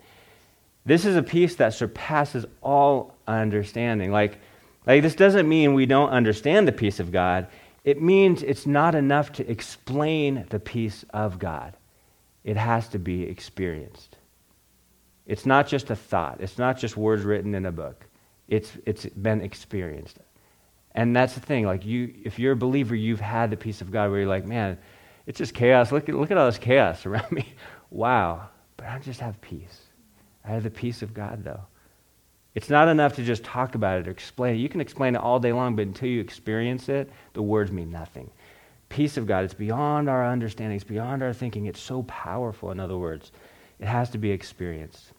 This 0.86 1.04
is 1.04 1.18
a 1.18 1.24
peace 1.24 1.56
that 1.56 1.74
surpasses 1.74 2.46
all 2.62 3.16
understanding. 3.28 4.14
Like, 4.14 4.40
like 4.86 5.02
this 5.02 5.16
doesn't 5.16 5.48
mean 5.48 5.74
we 5.74 5.86
don't 5.86 6.10
understand 6.10 6.68
the 6.68 6.72
peace 6.72 7.00
of 7.00 7.12
God. 7.12 7.48
It 7.84 8.02
means 8.02 8.44
it's 8.44 8.66
not 8.66 8.96
enough 8.96 9.32
to 9.34 9.50
explain 9.50 10.46
the 10.50 10.60
peace 10.60 11.06
of 11.14 11.40
God 11.40 11.76
it 12.46 12.58
has 12.58 12.88
to 12.90 13.00
be 13.00 13.24
experienced. 13.24 14.18
It's 15.26 15.48
not 15.48 15.68
just 15.68 15.90
a 15.90 15.96
thought, 15.96 16.38
it's 16.40 16.60
not 16.60 16.78
just 16.78 16.96
words 16.96 17.24
written 17.24 17.56
in 17.56 17.66
a 17.66 17.72
book. 17.72 18.06
It's, 18.48 18.72
it's 18.86 19.06
been 19.08 19.42
experienced. 19.42 20.20
And 20.94 21.16
that's 21.16 21.34
the 21.34 21.40
thing. 21.40 21.66
Like 21.66 21.84
you, 21.84 22.14
if 22.24 22.38
you're 22.38 22.54
a 22.54 22.56
believer, 22.56 22.96
you've 22.96 23.20
had 23.20 23.50
the 23.50 23.58
peace 23.58 23.82
of 23.82 23.92
God 23.92 24.12
where 24.12 24.20
you're 24.20 24.30
like, 24.30 24.46
man, 24.46 24.78
it's 25.26 25.40
just 25.40 25.56
chaos. 25.56 25.92
Look 25.92 26.08
at, 26.08 26.16
look 26.16 26.30
at 26.30 26.38
all 26.38 26.46
this 26.46 26.60
chaos 26.60 27.08
around 27.08 27.32
me. 27.32 27.52
wow. 27.90 28.50
But 28.78 28.88
I 28.88 29.00
just 29.00 29.20
have 29.20 29.42
peace. 29.42 29.82
I 30.46 30.50
have 30.52 30.64
the 30.64 30.70
peace 30.70 31.02
of 31.02 31.16
God, 31.16 31.44
though. 31.44 31.62
It's 32.56 32.70
not 32.70 32.88
enough 32.88 33.16
to 33.16 33.24
just 33.24 33.44
talk 33.44 33.76
about 33.76 34.00
it 34.00 34.08
or 34.08 34.12
explain 34.12 34.56
it. 34.56 34.60
You 34.60 34.70
can 34.70 34.82
explain 34.82 35.16
it 35.16 35.20
all 35.20 35.40
day 35.40 35.54
long, 35.54 35.76
but 35.76 35.84
until 35.86 36.10
you 36.10 36.22
experience 36.22 36.90
it, 36.90 37.12
the 37.34 37.42
words 37.42 37.72
mean 37.72 37.92
nothing 37.92 38.32
peace 38.90 39.18
of 39.18 39.28
God. 39.28 39.44
It's 39.44 39.54
beyond 39.54 40.10
our 40.10 40.26
understanding, 40.26 40.76
it's 40.76 40.86
beyond 40.86 41.22
our 41.24 41.34
thinking. 41.34 41.66
It's 41.66 41.82
so 41.82 42.04
powerful, 42.04 42.72
in 42.72 42.80
other 42.80 42.98
words. 42.98 43.32
It 43.80 43.88
has 43.88 44.10
to 44.12 44.18
be 44.18 44.32
experienced. 44.32 45.12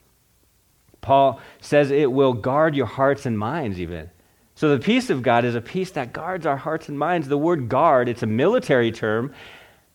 Paul 1.01 1.41
says 1.61 1.91
it 1.91 2.11
will 2.11 2.33
guard 2.33 2.75
your 2.75 2.87
hearts 2.87 3.27
and 3.27 3.39
minds, 3.39 3.79
even. 3.79 4.11
So 4.55 4.75
the 4.75 4.83
peace 4.83 5.11
of 5.11 5.23
God 5.23 5.45
is 5.45 5.55
a 5.55 5.61
peace 5.61 5.91
that 5.93 6.15
guards 6.15 6.47
our 6.47 6.57
hearts 6.57 6.89
and 6.89 6.99
minds. 6.99 7.29
The 7.29 7.37
word 7.37 7.69
guard, 7.69 8.09
it's 8.09 8.23
a 8.23 8.27
military 8.27 8.91
term, 8.91 9.35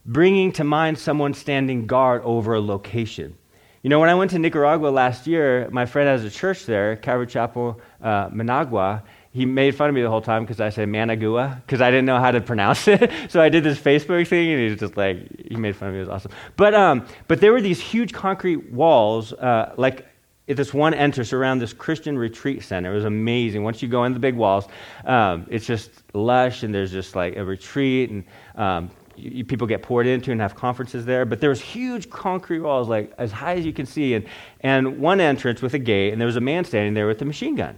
bringing 0.05 0.51
to 0.53 0.63
mind 0.63 0.99
someone 0.99 1.33
standing 1.33 1.87
guard 1.87 2.21
over 2.23 2.53
a 2.53 2.61
location. 2.61 3.35
You 3.83 3.89
know, 3.89 3.99
when 3.99 4.09
I 4.09 4.15
went 4.15 4.31
to 4.31 4.39
Nicaragua 4.39 4.89
last 4.89 5.25
year, 5.25 5.67
my 5.71 5.85
friend 5.85 6.07
has 6.07 6.23
a 6.23 6.29
church 6.29 6.65
there, 6.65 6.95
Calvary 6.97 7.27
Chapel, 7.27 7.81
uh, 8.01 8.29
Managua, 8.31 9.03
he 9.33 9.45
made 9.45 9.75
fun 9.75 9.87
of 9.87 9.95
me 9.95 10.01
the 10.01 10.09
whole 10.09 10.21
time 10.21 10.43
because 10.43 10.59
I 10.59 10.69
said 10.69 10.89
Managua 10.89 11.61
because 11.65 11.79
I 11.79 11.89
didn't 11.89 12.05
know 12.05 12.19
how 12.19 12.31
to 12.31 12.41
pronounce 12.41 12.87
it. 12.87 13.11
so 13.29 13.41
I 13.41 13.49
did 13.49 13.63
this 13.63 13.79
Facebook 13.79 14.27
thing, 14.27 14.49
and 14.51 14.59
he 14.59 14.69
was 14.69 14.79
just 14.79 14.97
like, 14.97 15.47
he 15.47 15.55
made 15.55 15.75
fun 15.75 15.89
of 15.89 15.93
me. 15.93 16.01
It 16.01 16.07
was 16.07 16.09
awesome. 16.09 16.31
But 16.57 16.73
um, 16.73 17.07
but 17.27 17.39
there 17.39 17.53
were 17.53 17.61
these 17.61 17.79
huge 17.79 18.11
concrete 18.11 18.71
walls, 18.71 19.31
uh, 19.33 19.73
like 19.77 20.05
this 20.47 20.73
one 20.73 20.93
entrance 20.93 21.31
around 21.31 21.59
this 21.59 21.71
Christian 21.71 22.17
retreat 22.17 22.61
center. 22.63 22.91
It 22.91 22.95
was 22.95 23.05
amazing. 23.05 23.63
Once 23.63 23.81
you 23.81 23.87
go 23.87 24.03
in 24.03 24.13
the 24.13 24.19
big 24.19 24.35
walls, 24.35 24.67
um, 25.05 25.47
it's 25.49 25.65
just 25.65 25.91
lush, 26.13 26.63
and 26.63 26.75
there's 26.75 26.91
just 26.91 27.15
like 27.15 27.37
a 27.37 27.45
retreat, 27.45 28.09
and 28.09 28.25
um, 28.55 28.91
you, 29.21 29.45
people 29.45 29.67
get 29.67 29.81
poured 29.81 30.07
into 30.07 30.31
and 30.31 30.41
have 30.41 30.55
conferences 30.55 31.05
there. 31.05 31.25
But 31.25 31.39
there 31.39 31.49
was 31.49 31.61
huge 31.61 32.09
concrete 32.09 32.59
walls, 32.59 32.89
like 32.89 33.13
as 33.17 33.31
high 33.31 33.55
as 33.55 33.65
you 33.65 33.73
can 33.73 33.85
see, 33.85 34.13
and 34.15 34.25
and 34.61 34.99
one 34.99 35.19
entrance 35.19 35.61
with 35.61 35.73
a 35.73 35.79
gate, 35.79 36.11
and 36.11 36.19
there 36.21 36.25
was 36.25 36.35
a 36.35 36.41
man 36.41 36.65
standing 36.65 36.93
there 36.93 37.07
with 37.07 37.21
a 37.21 37.25
machine 37.25 37.55
gun. 37.55 37.77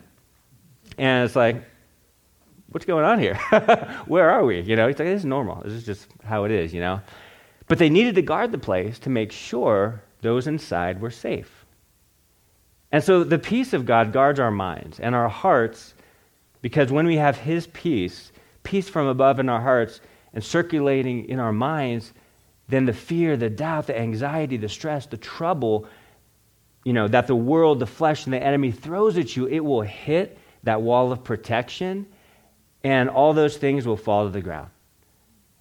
And 0.98 1.26
it's 1.26 1.36
like, 1.36 1.64
what's 2.70 2.86
going 2.86 3.06
on 3.06 3.20
here? 3.20 3.36
Where 4.08 4.30
are 4.30 4.46
we? 4.46 4.62
You 4.62 4.76
know, 4.76 4.88
it's 4.88 5.00
like, 5.00 5.08
this 5.08 5.22
is 5.22 5.26
normal. 5.26 5.62
This 5.64 5.74
is 5.74 5.86
just 5.86 6.08
how 6.24 6.44
it 6.44 6.52
is, 6.52 6.74
you 6.74 6.80
know? 6.80 7.02
But 7.68 7.80
they 7.80 7.90
needed 7.90 8.16
to 8.16 8.22
guard 8.22 8.52
the 8.52 8.58
place 8.58 9.00
to 9.00 9.10
make 9.10 9.32
sure 9.32 10.04
those 10.22 10.48
inside 10.48 11.02
were 11.02 11.12
safe. 11.12 11.66
And 12.92 13.04
so 13.04 13.24
the 13.24 13.40
peace 13.40 13.74
of 13.74 13.86
God 13.86 14.14
guards 14.14 14.40
our 14.40 14.52
minds 14.52 15.00
and 15.00 15.16
our 15.16 15.30
hearts 15.30 15.96
because 16.62 16.92
when 16.92 17.08
we 17.08 17.18
have 17.18 17.38
His 17.38 17.68
peace, 17.68 18.32
peace 18.64 18.88
from 18.88 19.08
above 19.08 19.40
in 19.40 19.50
our 19.50 19.62
hearts 19.62 20.00
and 20.34 20.44
circulating 20.44 21.30
in 21.30 21.40
our 21.40 21.54
minds, 21.54 22.14
then 22.68 22.86
the 22.86 22.94
fear, 22.94 23.38
the 23.38 23.50
doubt, 23.50 23.88
the 23.88 24.00
anxiety, 24.00 24.58
the 24.58 24.70
stress, 24.70 25.06
the 25.06 25.18
trouble, 25.18 25.88
you 26.84 26.94
know, 26.94 27.08
that 27.08 27.28
the 27.28 27.36
world, 27.36 27.80
the 27.80 27.88
flesh, 27.88 28.26
and 28.26 28.34
the 28.34 28.42
enemy 28.42 28.72
throws 28.72 29.18
at 29.18 29.36
you, 29.36 29.48
it 29.48 29.60
will 29.60 29.82
hit 29.82 30.38
that 30.64 30.82
wall 30.82 31.12
of 31.12 31.24
protection, 31.24 32.06
and 32.84 33.10
all 33.10 33.34
those 33.34 33.58
things 33.58 33.86
will 33.86 33.98
fall 33.98 34.26
to 34.26 34.32
the 34.32 34.42
ground. 34.42 34.70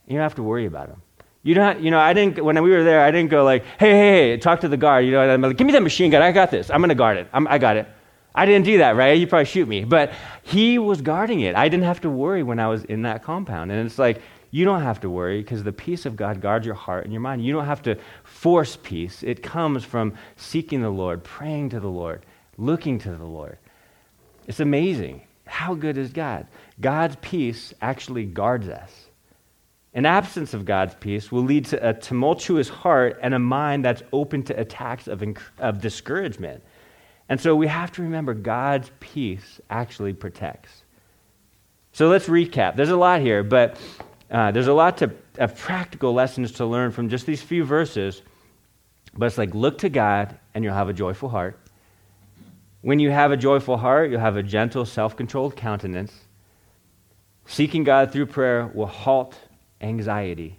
You 0.06 0.14
don't 0.14 0.22
have 0.22 0.34
to 0.36 0.42
worry 0.42 0.66
about 0.66 0.88
them. 0.88 1.02
You 1.44 1.54
don't, 1.54 1.80
you 1.80 1.90
know, 1.90 1.98
I 1.98 2.12
didn't, 2.12 2.42
when 2.44 2.60
we 2.62 2.70
were 2.70 2.84
there, 2.84 3.00
I 3.00 3.10
didn't 3.10 3.30
go 3.30 3.44
like, 3.44 3.64
hey, 3.78 3.90
hey, 3.90 4.30
hey, 4.30 4.36
talk 4.36 4.60
to 4.60 4.68
the 4.68 4.76
guard. 4.76 5.04
You 5.04 5.12
know, 5.12 5.20
I'm 5.20 5.40
like, 5.40 5.56
give 5.56 5.66
me 5.66 5.72
that 5.72 5.82
machine 5.82 6.10
gun. 6.10 6.22
I 6.22 6.30
got 6.30 6.52
this. 6.52 6.70
I'm 6.70 6.80
going 6.80 6.90
to 6.90 6.94
guard 6.94 7.16
it. 7.16 7.28
I'm, 7.32 7.48
I 7.48 7.58
got 7.58 7.76
it. 7.76 7.88
I 8.34 8.46
didn't 8.46 8.64
do 8.64 8.78
that, 8.78 8.94
right? 8.94 9.18
You 9.18 9.26
probably 9.26 9.46
shoot 9.46 9.66
me. 9.66 9.84
But 9.84 10.12
he 10.42 10.78
was 10.78 11.02
guarding 11.02 11.40
it. 11.40 11.56
I 11.56 11.68
didn't 11.68 11.84
have 11.84 12.00
to 12.02 12.10
worry 12.10 12.44
when 12.44 12.60
I 12.60 12.68
was 12.68 12.84
in 12.84 13.02
that 13.02 13.24
compound. 13.24 13.72
And 13.72 13.84
it's 13.84 13.98
like, 13.98 14.22
you 14.52 14.66
don't 14.66 14.82
have 14.82 15.00
to 15.00 15.10
worry 15.10 15.40
because 15.40 15.64
the 15.64 15.72
peace 15.72 16.04
of 16.04 16.14
God 16.14 16.42
guards 16.42 16.66
your 16.66 16.74
heart 16.74 17.04
and 17.04 17.12
your 17.12 17.22
mind. 17.22 17.44
You 17.44 17.54
don't 17.54 17.64
have 17.64 17.82
to 17.82 17.96
force 18.22 18.76
peace. 18.82 19.22
It 19.22 19.42
comes 19.42 19.82
from 19.82 20.14
seeking 20.36 20.82
the 20.82 20.90
Lord, 20.90 21.24
praying 21.24 21.70
to 21.70 21.80
the 21.80 21.88
Lord, 21.88 22.24
looking 22.58 22.98
to 23.00 23.12
the 23.12 23.24
Lord. 23.24 23.56
It's 24.46 24.60
amazing. 24.60 25.22
How 25.46 25.72
good 25.72 25.96
is 25.96 26.12
God? 26.12 26.46
God's 26.80 27.16
peace 27.22 27.72
actually 27.80 28.26
guards 28.26 28.68
us. 28.68 29.06
An 29.94 30.04
absence 30.04 30.52
of 30.52 30.66
God's 30.66 30.94
peace 30.96 31.32
will 31.32 31.44
lead 31.44 31.64
to 31.66 31.88
a 31.88 31.94
tumultuous 31.94 32.68
heart 32.68 33.18
and 33.22 33.32
a 33.32 33.38
mind 33.38 33.86
that's 33.86 34.02
open 34.12 34.42
to 34.44 34.60
attacks 34.60 35.08
of, 35.08 35.20
inc- 35.20 35.40
of 35.58 35.80
discouragement. 35.80 36.62
And 37.30 37.40
so 37.40 37.56
we 37.56 37.68
have 37.68 37.90
to 37.92 38.02
remember 38.02 38.34
God's 38.34 38.90
peace 39.00 39.62
actually 39.70 40.12
protects. 40.12 40.82
So 41.92 42.08
let's 42.08 42.26
recap. 42.26 42.76
There's 42.76 42.90
a 42.90 42.96
lot 42.96 43.20
here, 43.20 43.42
but 43.42 43.78
uh, 44.32 44.50
there's 44.50 44.66
a 44.66 44.72
lot 44.72 44.96
to, 44.98 45.12
of 45.38 45.56
practical 45.56 46.14
lessons 46.14 46.52
to 46.52 46.64
learn 46.64 46.90
from 46.90 47.10
just 47.10 47.26
these 47.26 47.42
few 47.42 47.64
verses. 47.64 48.22
But 49.14 49.26
it's 49.26 49.36
like 49.36 49.54
look 49.54 49.78
to 49.78 49.90
God 49.90 50.38
and 50.54 50.64
you'll 50.64 50.74
have 50.74 50.88
a 50.88 50.94
joyful 50.94 51.28
heart. 51.28 51.58
When 52.80 52.98
you 52.98 53.10
have 53.10 53.30
a 53.30 53.36
joyful 53.36 53.76
heart, 53.76 54.10
you'll 54.10 54.20
have 54.20 54.38
a 54.38 54.42
gentle, 54.42 54.86
self 54.86 55.16
controlled 55.16 55.54
countenance. 55.54 56.12
Seeking 57.46 57.84
God 57.84 58.10
through 58.10 58.26
prayer 58.26 58.70
will 58.74 58.86
halt 58.86 59.36
anxiety. 59.82 60.58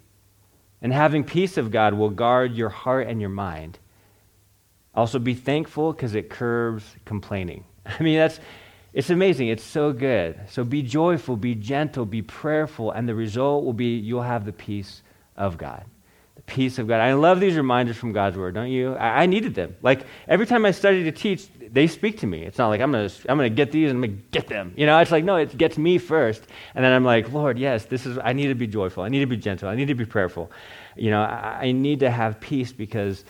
And 0.81 0.93
having 0.93 1.23
peace 1.23 1.57
of 1.57 1.71
God 1.71 1.95
will 1.95 2.09
guard 2.09 2.53
your 2.53 2.69
heart 2.69 3.07
and 3.07 3.19
your 3.19 3.29
mind. 3.29 3.79
Also, 4.93 5.17
be 5.17 5.33
thankful 5.33 5.93
because 5.93 6.13
it 6.13 6.29
curbs 6.29 6.83
complaining. 7.05 7.63
I 7.85 8.03
mean, 8.03 8.17
that's, 8.17 8.39
It's 8.93 9.09
amazing. 9.09 9.47
It's 9.47 9.63
so 9.63 9.91
good. 9.91 10.39
So 10.49 10.63
be 10.63 10.83
joyful, 10.83 11.35
be 11.35 11.55
gentle, 11.55 12.05
be 12.05 12.21
prayerful, 12.21 12.91
and 12.91 13.09
the 13.09 13.15
result 13.15 13.65
will 13.65 13.73
be 13.73 13.95
you'll 13.97 14.21
have 14.21 14.45
the 14.45 14.53
peace 14.53 15.01
of 15.35 15.57
God. 15.57 15.83
The 16.35 16.43
peace 16.43 16.77
of 16.77 16.87
God. 16.87 16.99
I 16.99 17.13
love 17.13 17.39
these 17.39 17.55
reminders 17.55 17.97
from 17.97 18.13
God's 18.13 18.37
word, 18.37 18.53
don't 18.53 18.69
you? 18.69 18.93
I, 18.93 19.23
I 19.23 19.25
needed 19.25 19.55
them. 19.55 19.75
Like 19.81 20.05
every 20.27 20.45
time 20.45 20.63
I 20.63 20.71
study 20.71 21.03
to 21.05 21.11
teach, 21.11 21.47
they 21.59 21.87
speak 21.87 22.19
to 22.19 22.27
me. 22.27 22.43
It's 22.43 22.59
not 22.59 22.67
like 22.67 22.81
I'm 22.81 22.91
gonna 22.91 23.09
I'm 23.27 23.37
gonna 23.37 23.49
get 23.49 23.71
these 23.71 23.89
and 23.89 24.03
I'm 24.03 24.11
gonna 24.11 24.21
get 24.29 24.47
them. 24.47 24.73
You 24.77 24.85
know, 24.85 24.99
it's 24.99 25.11
like 25.11 25.23
no, 25.23 25.37
it 25.37 25.57
gets 25.57 25.75
me 25.75 25.97
first, 25.97 26.43
and 26.75 26.85
then 26.85 26.93
I'm 26.93 27.03
like, 27.03 27.31
Lord, 27.33 27.57
yes, 27.57 27.85
this 27.85 28.05
is. 28.05 28.19
I 28.23 28.33
need 28.33 28.47
to 28.47 28.55
be 28.55 28.67
joyful. 28.67 29.03
I 29.03 29.09
need 29.09 29.21
to 29.21 29.25
be 29.25 29.37
gentle. 29.37 29.69
I 29.69 29.75
need 29.75 29.87
to 29.87 29.95
be 29.95 30.05
prayerful. 30.05 30.51
You 30.95 31.09
know, 31.09 31.23
I, 31.23 31.61
I 31.63 31.71
need 31.71 32.01
to 32.01 32.11
have 32.11 32.39
peace 32.39 32.71
because 32.71 33.25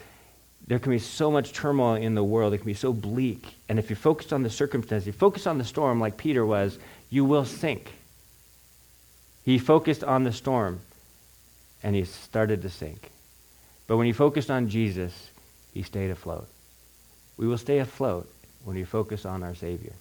there 0.68 0.80
can 0.80 0.92
be 0.92 1.00
so 1.00 1.30
much 1.30 1.52
turmoil 1.52 1.96
in 1.96 2.16
the 2.16 2.24
world. 2.24 2.54
It 2.54 2.60
can 2.60 2.68
be 2.68 2.74
so 2.74 2.94
bleak. 2.94 3.46
And 3.68 3.78
if 3.78 3.90
you 3.90 3.96
focus 3.96 4.32
on 4.32 4.44
the 4.44 4.50
circumstance, 4.50 5.06
you 5.06 5.12
focus 5.12 5.46
on 5.46 5.58
the 5.58 5.66
storm 5.66 6.00
like 6.00 6.18
Peter 6.18 6.46
was, 6.46 6.80
you 7.10 7.26
will 7.26 7.46
sink. 7.46 7.92
He 9.44 9.58
focused 9.58 10.04
on 10.04 10.24
the 10.24 10.32
storm 10.32 10.80
and 11.84 11.96
he 11.96 12.06
started 12.06 12.62
to 12.62 12.70
sink. 12.70 13.12
But 13.88 13.98
when 13.98 14.08
he 14.08 14.14
focused 14.14 14.50
on 14.50 14.70
Jesus, 14.70 15.32
he 15.74 15.84
stayed 15.84 16.12
afloat. 16.12 16.48
We 17.36 17.46
will 17.46 17.58
stay 17.58 17.80
afloat 17.80 18.30
when 18.64 18.78
we 18.78 18.86
focus 18.86 19.26
on 19.26 19.44
our 19.44 19.56
Savior. 19.56 19.94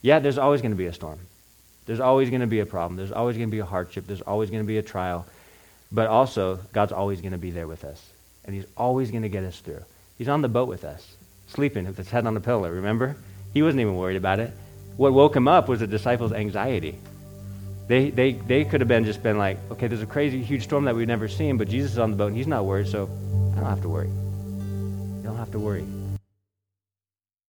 Yeah, 0.00 0.20
there's 0.20 0.38
always 0.38 0.62
going 0.62 0.72
to 0.72 0.76
be 0.76 0.86
a 0.86 0.92
storm. 0.92 1.18
There's 1.84 2.00
always 2.00 2.30
going 2.30 2.40
to 2.40 2.46
be 2.46 2.60
a 2.60 2.66
problem. 2.66 2.96
There's 2.96 3.12
always 3.12 3.36
going 3.36 3.48
to 3.48 3.52
be 3.52 3.58
a 3.58 3.66
hardship. 3.66 4.06
There's 4.06 4.22
always 4.22 4.48
going 4.48 4.62
to 4.62 4.66
be 4.66 4.78
a 4.78 4.82
trial. 4.82 5.26
But 5.90 6.08
also, 6.08 6.60
God's 6.72 6.92
always 6.92 7.20
going 7.20 7.32
to 7.32 7.38
be 7.38 7.50
there 7.50 7.66
with 7.66 7.84
us 7.84 8.11
and 8.44 8.54
he's 8.54 8.66
always 8.76 9.10
going 9.10 9.22
to 9.22 9.28
get 9.28 9.44
us 9.44 9.58
through. 9.60 9.84
He's 10.18 10.28
on 10.28 10.42
the 10.42 10.48
boat 10.48 10.68
with 10.68 10.84
us, 10.84 11.16
sleeping 11.48 11.86
with 11.86 11.96
his 11.96 12.10
head 12.10 12.26
on 12.26 12.36
a 12.36 12.40
pillow, 12.40 12.70
remember? 12.70 13.16
He 13.54 13.62
wasn't 13.62 13.80
even 13.80 13.96
worried 13.96 14.16
about 14.16 14.40
it. 14.40 14.52
What 14.96 15.12
woke 15.12 15.36
him 15.36 15.48
up 15.48 15.68
was 15.68 15.80
the 15.80 15.86
disciples' 15.86 16.32
anxiety. 16.32 16.98
They, 17.88 18.10
they, 18.10 18.32
they 18.32 18.64
could 18.64 18.80
have 18.80 18.88
been 18.88 19.04
just 19.04 19.22
been 19.22 19.38
like, 19.38 19.58
okay, 19.70 19.86
there's 19.86 20.02
a 20.02 20.06
crazy, 20.06 20.42
huge 20.42 20.64
storm 20.64 20.84
that 20.84 20.94
we've 20.94 21.08
never 21.08 21.28
seen, 21.28 21.56
but 21.56 21.68
Jesus 21.68 21.92
is 21.92 21.98
on 21.98 22.10
the 22.10 22.16
boat 22.16 22.28
and 22.28 22.36
he's 22.36 22.46
not 22.46 22.64
worried, 22.64 22.88
so 22.88 23.08
I 23.52 23.60
don't 23.60 23.68
have 23.68 23.82
to 23.82 23.88
worry. 23.88 24.08
You 24.08 25.22
don't 25.24 25.36
have 25.36 25.50
to 25.52 25.58
worry. 25.58 25.84